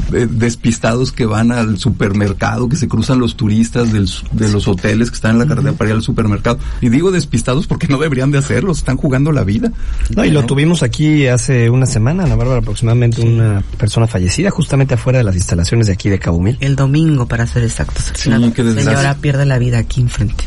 despistados 0.10 1.12
que 1.12 1.26
van 1.26 1.52
al 1.52 1.78
supermercado, 1.78 2.70
que 2.70 2.76
se 2.76 2.88
cruzan 2.88 3.20
los 3.20 3.36
turistas 3.36 3.92
de 3.92 4.50
los 4.50 4.68
hoteles 4.68 5.10
que 5.10 5.16
están 5.16 5.32
en 5.32 5.40
la 5.40 5.48
carretera 5.48 5.74
para 5.74 5.90
ir 5.90 5.96
al 5.96 6.04
supermercado. 6.04 6.60
Y 6.82 6.90
digo 6.90 7.12
despistados 7.12 7.68
porque 7.68 7.88
no 7.88 7.98
deberían 7.98 8.32
de 8.32 8.38
hacerlo, 8.38 8.72
están 8.72 8.98
jugando 8.98 9.32
la 9.32 9.44
vida. 9.44 9.72
No, 10.16 10.26
y 10.26 10.32
lo 10.32 10.46
tuvimos 10.46 10.84
aquí 10.84 11.28
hace 11.28 11.70
una 11.70 11.86
semana, 11.86 12.24
Ana 12.24 12.36
Bárbara, 12.36 12.60
aproximadamente 12.60 13.22
una 13.22 13.64
persona 13.78 14.08
fallecida 14.08 14.52
justamente 14.52 14.94
afuera 14.94 15.20
de 15.20 15.24
las 15.24 15.36
instalaciones 15.36 15.88
de 15.88 15.94
aquí 15.94 16.10
de 16.10 16.20
Cabo 16.20 16.40
Mil. 16.40 16.58
El 16.60 16.76
domingo, 16.76 17.28
para 17.28 17.48
ser 17.48 17.64
exactos. 17.64 18.12
Sí, 18.16 18.30
que 18.54 18.64
señora 18.74 19.16
pierde 19.16 19.46
la 19.46 19.58
vida 19.58 19.80
aquí 19.80 20.02
enfrente. 20.02 20.46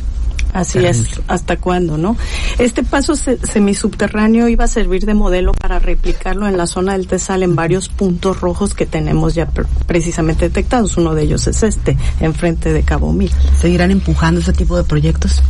Así 0.57 0.79
es, 0.79 1.21
¿hasta 1.29 1.59
cuándo, 1.59 1.99
no? 1.99 2.17
Este 2.59 2.83
paso 2.83 3.15
semisubterráneo 3.15 4.49
iba 4.49 4.65
a 4.65 4.69
servir 4.69 5.05
de 5.05 5.13
modelo 5.13 5.53
para 5.53 5.79
replicarlo 5.79 6.49
en 6.49 6.57
la 6.57 6.67
zona 6.67 6.95
del 6.95 7.07
Tesal 7.07 7.43
en 7.43 7.55
varios 7.55 7.91
puntos 7.91 8.41
rojos 8.41 8.73
que 8.73 8.87
tenemos 8.87 9.35
ya 9.35 9.51
precisamente 9.87 10.47
detectados. 10.47 10.97
Uno 10.97 11.15
de 11.15 11.25
ellos 11.25 11.47
es 11.47 11.63
este, 11.63 11.99
enfrente 12.21 12.73
de 12.73 12.83
Cabo 12.85 13.13
Mil. 13.13 13.31
¿Seguirán 13.61 13.91
empujando 13.91 14.41
ese 14.41 14.55
tipo 14.55 14.79
de 14.79 14.85
proyectos? 14.85 15.43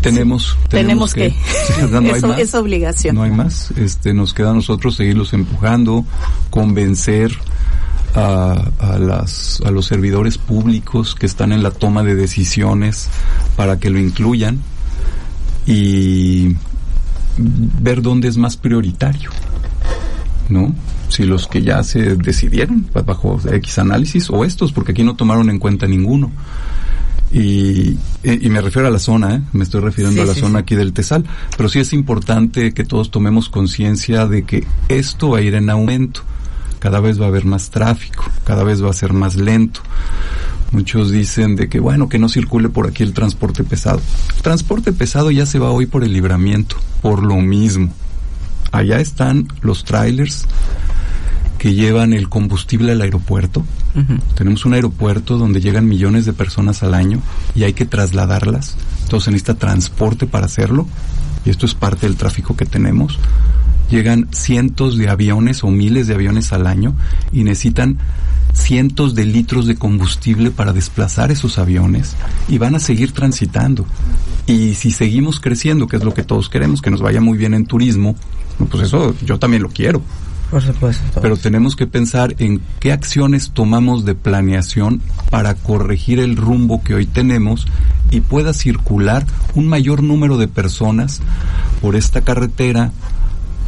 Tenemos, 0.00 0.56
tenemos, 0.68 1.12
que, 1.12 1.26
eso 2.14 2.34
es 2.34 2.54
obligación. 2.54 3.16
No 3.16 3.24
hay 3.24 3.32
más, 3.32 3.72
este, 3.72 4.14
nos 4.14 4.32
queda 4.32 4.50
a 4.50 4.54
nosotros 4.54 4.94
seguirlos 4.94 5.32
empujando, 5.32 6.04
convencer, 6.50 7.36
a, 8.14 8.70
a, 8.78 8.98
las, 8.98 9.60
a 9.64 9.70
los 9.70 9.86
servidores 9.86 10.38
públicos 10.38 11.14
que 11.14 11.26
están 11.26 11.52
en 11.52 11.62
la 11.62 11.70
toma 11.70 12.02
de 12.02 12.14
decisiones 12.14 13.08
para 13.56 13.78
que 13.78 13.90
lo 13.90 13.98
incluyan 13.98 14.60
y 15.66 16.56
ver 17.36 18.02
dónde 18.02 18.28
es 18.28 18.36
más 18.36 18.56
prioritario, 18.56 19.30
¿no? 20.48 20.74
Si 21.08 21.24
los 21.24 21.46
que 21.46 21.62
ya 21.62 21.82
se 21.82 22.16
decidieron 22.16 22.86
bajo 23.04 23.38
X 23.50 23.78
análisis 23.78 24.30
o 24.30 24.44
estos, 24.44 24.72
porque 24.72 24.92
aquí 24.92 25.04
no 25.04 25.14
tomaron 25.14 25.50
en 25.50 25.58
cuenta 25.58 25.86
ninguno. 25.86 26.30
Y, 27.30 27.96
y, 28.22 28.50
me 28.50 28.60
refiero 28.60 28.88
a 28.88 28.90
la 28.90 28.98
zona, 28.98 29.36
¿eh? 29.36 29.42
me 29.54 29.64
estoy 29.64 29.80
refiriendo 29.80 30.20
a 30.20 30.26
la 30.26 30.34
zona 30.34 30.60
aquí 30.60 30.74
del 30.74 30.92
Tesal, 30.92 31.24
pero 31.56 31.70
sí 31.70 31.80
es 31.80 31.94
importante 31.94 32.74
que 32.74 32.84
todos 32.84 33.10
tomemos 33.10 33.48
conciencia 33.48 34.26
de 34.26 34.42
que 34.42 34.66
esto 34.88 35.30
va 35.30 35.38
a 35.38 35.40
ir 35.40 35.54
en 35.54 35.70
aumento 35.70 36.22
cada 36.82 36.98
vez 36.98 37.20
va 37.20 37.26
a 37.26 37.28
haber 37.28 37.44
más 37.44 37.70
tráfico, 37.70 38.24
cada 38.42 38.64
vez 38.64 38.82
va 38.82 38.90
a 38.90 38.92
ser 38.92 39.12
más 39.12 39.36
lento. 39.36 39.82
Muchos 40.72 41.12
dicen 41.12 41.54
de 41.54 41.68
que 41.68 41.78
bueno, 41.78 42.08
que 42.08 42.18
no 42.18 42.28
circule 42.28 42.70
por 42.70 42.88
aquí 42.88 43.04
el 43.04 43.12
transporte 43.12 43.62
pesado. 43.62 44.00
El 44.34 44.42
transporte 44.42 44.92
pesado 44.92 45.30
ya 45.30 45.46
se 45.46 45.60
va 45.60 45.70
hoy 45.70 45.86
por 45.86 46.02
el 46.02 46.12
libramiento, 46.12 46.74
por 47.00 47.22
lo 47.22 47.36
mismo. 47.36 47.92
Allá 48.72 48.98
están 48.98 49.46
los 49.60 49.84
trailers 49.84 50.48
que 51.56 51.72
llevan 51.72 52.14
el 52.14 52.28
combustible 52.28 52.90
al 52.90 53.00
aeropuerto. 53.00 53.64
Tenemos 54.34 54.64
un 54.64 54.74
aeropuerto 54.74 55.38
donde 55.38 55.60
llegan 55.60 55.86
millones 55.86 56.26
de 56.26 56.32
personas 56.32 56.82
al 56.82 56.94
año 56.94 57.20
y 57.54 57.62
hay 57.62 57.74
que 57.74 57.86
trasladarlas. 57.86 58.76
Entonces 59.04 59.26
se 59.26 59.30
necesita 59.30 59.54
transporte 59.54 60.26
para 60.26 60.46
hacerlo 60.46 60.88
y 61.44 61.50
esto 61.50 61.64
es 61.64 61.74
parte 61.74 62.08
del 62.08 62.16
tráfico 62.16 62.56
que 62.56 62.66
tenemos 62.66 63.20
llegan 63.92 64.28
cientos 64.32 64.96
de 64.96 65.08
aviones 65.08 65.62
o 65.62 65.68
miles 65.68 66.06
de 66.06 66.14
aviones 66.14 66.52
al 66.52 66.66
año 66.66 66.94
y 67.30 67.44
necesitan 67.44 67.98
cientos 68.54 69.14
de 69.14 69.24
litros 69.26 69.66
de 69.66 69.76
combustible 69.76 70.50
para 70.50 70.72
desplazar 70.72 71.30
esos 71.30 71.58
aviones 71.58 72.16
y 72.48 72.58
van 72.58 72.74
a 72.74 72.80
seguir 72.80 73.12
transitando. 73.12 73.84
Y 74.46 74.74
si 74.74 74.90
seguimos 74.90 75.40
creciendo, 75.40 75.86
que 75.86 75.96
es 75.96 76.04
lo 76.04 76.14
que 76.14 76.24
todos 76.24 76.48
queremos, 76.48 76.80
que 76.80 76.90
nos 76.90 77.02
vaya 77.02 77.20
muy 77.20 77.36
bien 77.36 77.54
en 77.54 77.66
turismo, 77.66 78.16
pues 78.70 78.84
eso 78.84 79.14
yo 79.24 79.38
también 79.38 79.62
lo 79.62 79.68
quiero. 79.68 80.02
Por 80.50 80.62
supuesto. 80.62 81.20
Pero 81.22 81.38
tenemos 81.38 81.76
que 81.76 81.86
pensar 81.86 82.34
en 82.38 82.60
qué 82.78 82.92
acciones 82.92 83.52
tomamos 83.52 84.04
de 84.04 84.14
planeación 84.14 85.00
para 85.30 85.54
corregir 85.54 86.18
el 86.18 86.36
rumbo 86.36 86.82
que 86.82 86.94
hoy 86.94 87.06
tenemos 87.06 87.66
y 88.10 88.20
pueda 88.20 88.52
circular 88.52 89.24
un 89.54 89.66
mayor 89.66 90.02
número 90.02 90.36
de 90.36 90.48
personas 90.48 91.22
por 91.80 91.96
esta 91.96 92.20
carretera 92.20 92.92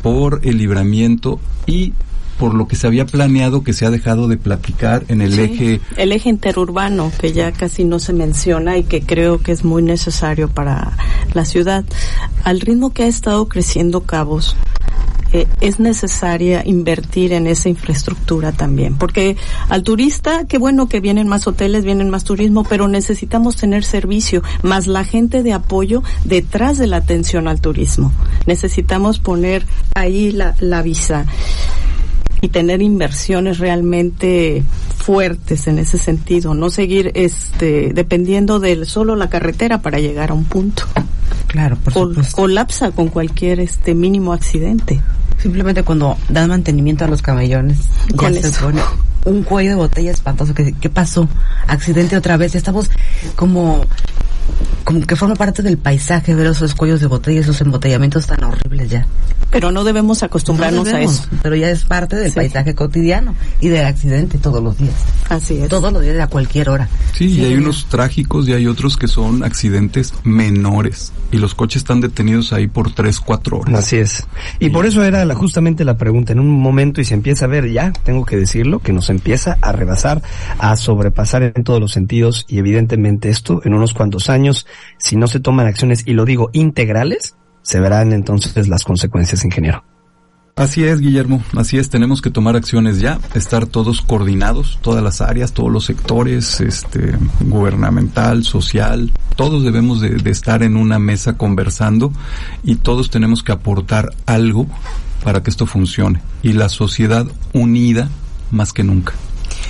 por 0.05 0.43
el 0.45 0.59
libramiento 0.59 1.41
y 1.67 1.95
por 2.39 2.53
lo 2.53 2.69
que 2.69 2.77
se 2.77 2.87
había 2.87 3.07
planeado 3.07 3.65
que 3.65 3.73
se 3.73 3.87
ha 3.87 3.91
dejado 3.91 4.29
de 4.29 4.37
platicar 4.37 5.03
en 5.09 5.23
el 5.23 5.39
eje 5.39 5.81
el 5.97 6.13
eje 6.13 6.29
interurbano 6.29 7.11
que 7.19 7.33
ya 7.33 7.53
casi 7.53 7.85
no 7.85 7.99
se 7.99 8.13
menciona 8.13 8.77
y 8.77 8.85
que 8.85 9.01
creo 9.01 9.41
que 9.41 9.53
es 9.53 9.65
muy 9.65 9.83
necesario 9.83 10.49
para 10.49 10.93
la 11.33 11.47
ciudad. 11.47 11.85
Al 12.43 12.61
ritmo 12.61 12.93
que 12.93 13.05
ha 13.05 13.07
estado 13.07 13.49
creciendo 13.49 14.03
Cabos 14.03 14.57
eh, 15.35 15.49
es 15.61 15.81
necesaria 15.81 16.63
invertir 16.65 17.33
en 17.33 17.49
esa 17.49 17.69
infraestructura 17.69 18.53
también, 18.53 18.97
porque 18.97 19.37
al 19.69 19.83
turista, 19.83 20.47
qué 20.47 20.59
bueno 20.59 20.89
que 20.89 21.01
vienen 21.01 21.27
más 21.27 21.49
hoteles, 21.49 21.85
vienen 21.85 22.09
más 22.09 22.23
turismo, 22.23 22.63
pero 22.63 22.87
necesitamos 22.87 23.57
tener 23.57 23.83
servicio, 23.83 24.45
más 24.63 24.87
la 24.87 25.05
gente 25.05 25.43
de 25.43 25.53
apoyo 25.53 26.05
detrás 26.25 26.79
de 26.79 26.87
la 26.87 26.99
atención 26.99 27.49
al 27.49 27.61
turismo. 27.61 28.13
Necesitamos 28.47 29.19
poner 29.19 29.67
ahí 29.97 30.31
la, 30.31 30.55
la 30.61 30.83
visa 30.83 31.27
y 32.45 32.49
tener 32.49 32.83
inversiones 32.83 33.57
realmente 33.57 34.63
fuertes 34.99 35.67
en 35.67 35.79
ese 35.79 35.97
sentido, 35.97 36.53
no 36.53 36.69
seguir 36.69 37.11
este 37.15 37.95
dependiendo 37.95 38.61
de 38.61 38.85
solo 38.85 39.17
la 39.17 39.31
carretera 39.31 39.81
para 39.81 39.99
llegar 39.99 40.31
a 40.31 40.35
un 40.35 40.45
punto. 40.45 40.83
Claro, 41.47 41.77
por 41.77 41.95
supuesto. 41.95 42.37
colapsa 42.37 42.91
con 42.91 43.09
cualquier 43.09 43.61
este 43.61 43.95
mínimo 43.95 44.35
accidente. 44.35 45.01
Simplemente 45.39 45.85
cuando 45.85 46.19
dan 46.29 46.51
mantenimiento 46.51 47.07
a 47.07 47.09
los 47.09 47.23
camellones, 47.23 47.79
ya 48.15 48.31
se 48.31 48.61
pone 48.61 48.83
un 49.25 49.43
cuello 49.43 49.71
de 49.71 49.77
botella 49.77 50.11
espantoso. 50.11 50.53
¿Qué, 50.53 50.75
¿Qué 50.79 50.91
pasó? 50.91 51.27
Accidente 51.67 52.15
otra 52.15 52.37
vez. 52.37 52.55
Estamos 52.55 52.91
como 53.37 53.87
como 54.85 55.01
que 55.01 55.17
forma 55.17 55.35
parte 55.35 55.63
del 55.63 55.79
paisaje 55.79 56.35
ver 56.35 56.47
esos 56.47 56.75
cuellos 56.75 57.01
de 57.01 57.07
botella, 57.07 57.41
esos 57.41 57.61
embotellamientos 57.61 58.27
tan 58.27 58.45
horribles 58.45 58.91
ya. 58.91 59.07
Pero 59.51 59.73
no 59.73 59.85
debemos 59.85 60.23
acostumbrarnos 60.23 60.89
a 60.89 61.01
eso. 61.01 61.25
Pero 61.43 61.57
ya 61.57 61.71
es 61.71 61.85
parte 61.85 62.17
del 62.17 62.33
paisaje 62.33 62.75
cotidiano 62.75 63.35
y 63.61 63.69
del 63.69 63.87
accidente 63.87 64.39
todos 64.39 64.63
los 64.63 64.77
días. 64.77 64.95
Así 65.29 65.59
es. 65.59 65.69
Todos 65.69 65.93
los 65.93 66.03
días 66.03 66.19
a 66.21 66.27
cualquier 66.27 66.69
hora. 66.69 66.89
Sí, 67.15 67.27
y 67.27 67.45
hay 67.45 67.55
unos 67.55 67.87
trágicos 67.87 68.49
y 68.49 68.53
hay 68.53 68.67
otros 68.67 68.97
que 68.97 69.09
son 69.09 69.43
accidentes 69.43 70.13
menores 70.25 71.13
y 71.35 71.39
los 71.39 71.55
coches 71.55 71.83
están 71.83 72.01
detenidos 72.01 72.53
ahí 72.53 72.69
por 72.69 72.93
tres, 72.93 73.19
cuatro 73.21 73.59
horas. 73.59 73.81
Así 73.81 73.97
es. 73.97 74.25
Y 74.61 74.71
por 74.71 74.87
eso 74.87 75.03
era 75.03 75.25
la, 75.25 75.35
justamente 75.35 75.85
la 75.85 75.97
pregunta. 75.97 76.33
En 76.33 76.39
un 76.39 76.49
momento 76.49 77.01
y 77.01 77.05
se 77.05 77.15
empieza 77.15 77.47
a 77.47 77.49
ver 77.49 77.71
ya, 77.73 77.93
tengo 78.05 78.25
que 78.25 78.37
decirlo, 78.37 78.79
que 78.79 78.93
nos 78.93 79.11
empieza 79.11 79.59
a 79.61 79.73
rebasar, 79.73 80.23
a 80.59 80.77
sobrepasar 80.77 81.43
en 81.43 81.65
todos 81.65 81.81
los 81.81 81.93
sentidos 81.93 82.47
y 82.49 82.59
evidentemente 82.59 83.31
esto 83.31 83.61
en 83.65 83.75
unos 83.75 83.95
cuantos 83.95 84.31
años, 84.31 84.67
si 84.99 85.17
no 85.17 85.27
se 85.27 85.41
toman 85.41 85.67
acciones, 85.67 86.03
y 86.07 86.13
lo 86.13 86.25
digo, 86.25 86.51
integrales, 86.53 87.37
se 87.63 87.81
verán 87.81 88.13
entonces 88.13 88.69
las 88.69 88.85
consecuencias, 88.85 89.45
ingeniero. 89.45 89.85
Así 90.57 90.85
es, 90.85 91.01
Guillermo, 91.01 91.43
así 91.57 91.79
es, 91.79 91.91
tenemos 91.91 92.23
que 92.23 92.31
tomar 92.31 92.55
acciones 92.55 93.01
ya, 93.01 93.19
estar 93.35 93.67
todos 93.67 94.03
coordinados, 94.03 94.79
todas 94.83 95.03
las 95.03 95.21
áreas, 95.21 95.53
todos 95.53 95.73
los 95.73 95.85
sectores, 95.85 96.61
este, 96.61 97.13
gubernamental, 97.41 98.45
social, 98.45 99.11
todos 99.35 99.65
debemos 99.65 100.01
de, 100.01 100.11
de 100.11 100.31
estar 100.31 100.63
en 100.63 100.77
una 100.77 101.01
mesa 101.01 101.37
conversando 101.37 102.13
y 102.63 102.77
todos 102.77 103.11
tenemos 103.11 103.43
que 103.43 103.51
aportar 103.51 104.11
algo 104.27 104.69
para 105.25 105.43
que 105.43 105.51
esto 105.51 105.67
funcione 105.67 106.23
y 106.41 106.53
la 106.53 106.69
sociedad 106.69 107.27
unida 107.53 108.09
más 108.53 108.73
que 108.73 108.85
nunca. 108.85 109.15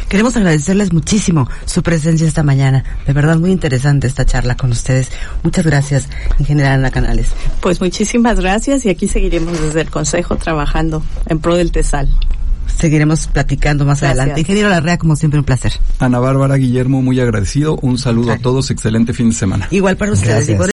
Queremos 0.08 0.36
agradecerles 0.36 0.92
muchísimo 0.92 1.48
su 1.64 1.82
presencia 1.82 2.26
esta 2.26 2.42
mañana. 2.42 2.84
De 3.06 3.12
verdad, 3.12 3.36
muy 3.36 3.50
interesante 3.50 4.06
esta 4.06 4.24
charla 4.24 4.56
con 4.56 4.70
ustedes. 4.70 5.10
Muchas 5.42 5.64
gracias, 5.64 6.08
ingeniera 6.38 6.74
Ana 6.74 6.90
Canales. 6.90 7.28
Pues 7.60 7.80
muchísimas 7.80 8.38
gracias 8.38 8.84
y 8.84 8.90
aquí 8.90 9.08
seguiremos 9.08 9.60
desde 9.60 9.80
el 9.80 9.90
Consejo 9.90 10.36
trabajando 10.36 11.02
en 11.26 11.38
pro 11.40 11.56
del 11.56 11.72
TESAL. 11.72 12.08
Seguiremos 12.78 13.28
platicando 13.28 13.84
más 13.84 14.00
Gracias. 14.00 14.18
adelante. 14.18 14.40
Ingeniero 14.40 14.68
Larrea, 14.68 14.98
como 14.98 15.16
siempre, 15.16 15.38
un 15.38 15.44
placer. 15.44 15.72
Ana 15.98 16.18
Bárbara, 16.18 16.56
Guillermo, 16.56 17.02
muy 17.02 17.20
agradecido. 17.20 17.76
Un 17.82 17.98
saludo 17.98 18.32
a 18.32 18.38
todos, 18.38 18.70
excelente 18.70 19.12
fin 19.12 19.28
de 19.28 19.34
semana. 19.34 19.68
Igual 19.70 19.96
para 19.96 20.12
ustedes. 20.12 20.73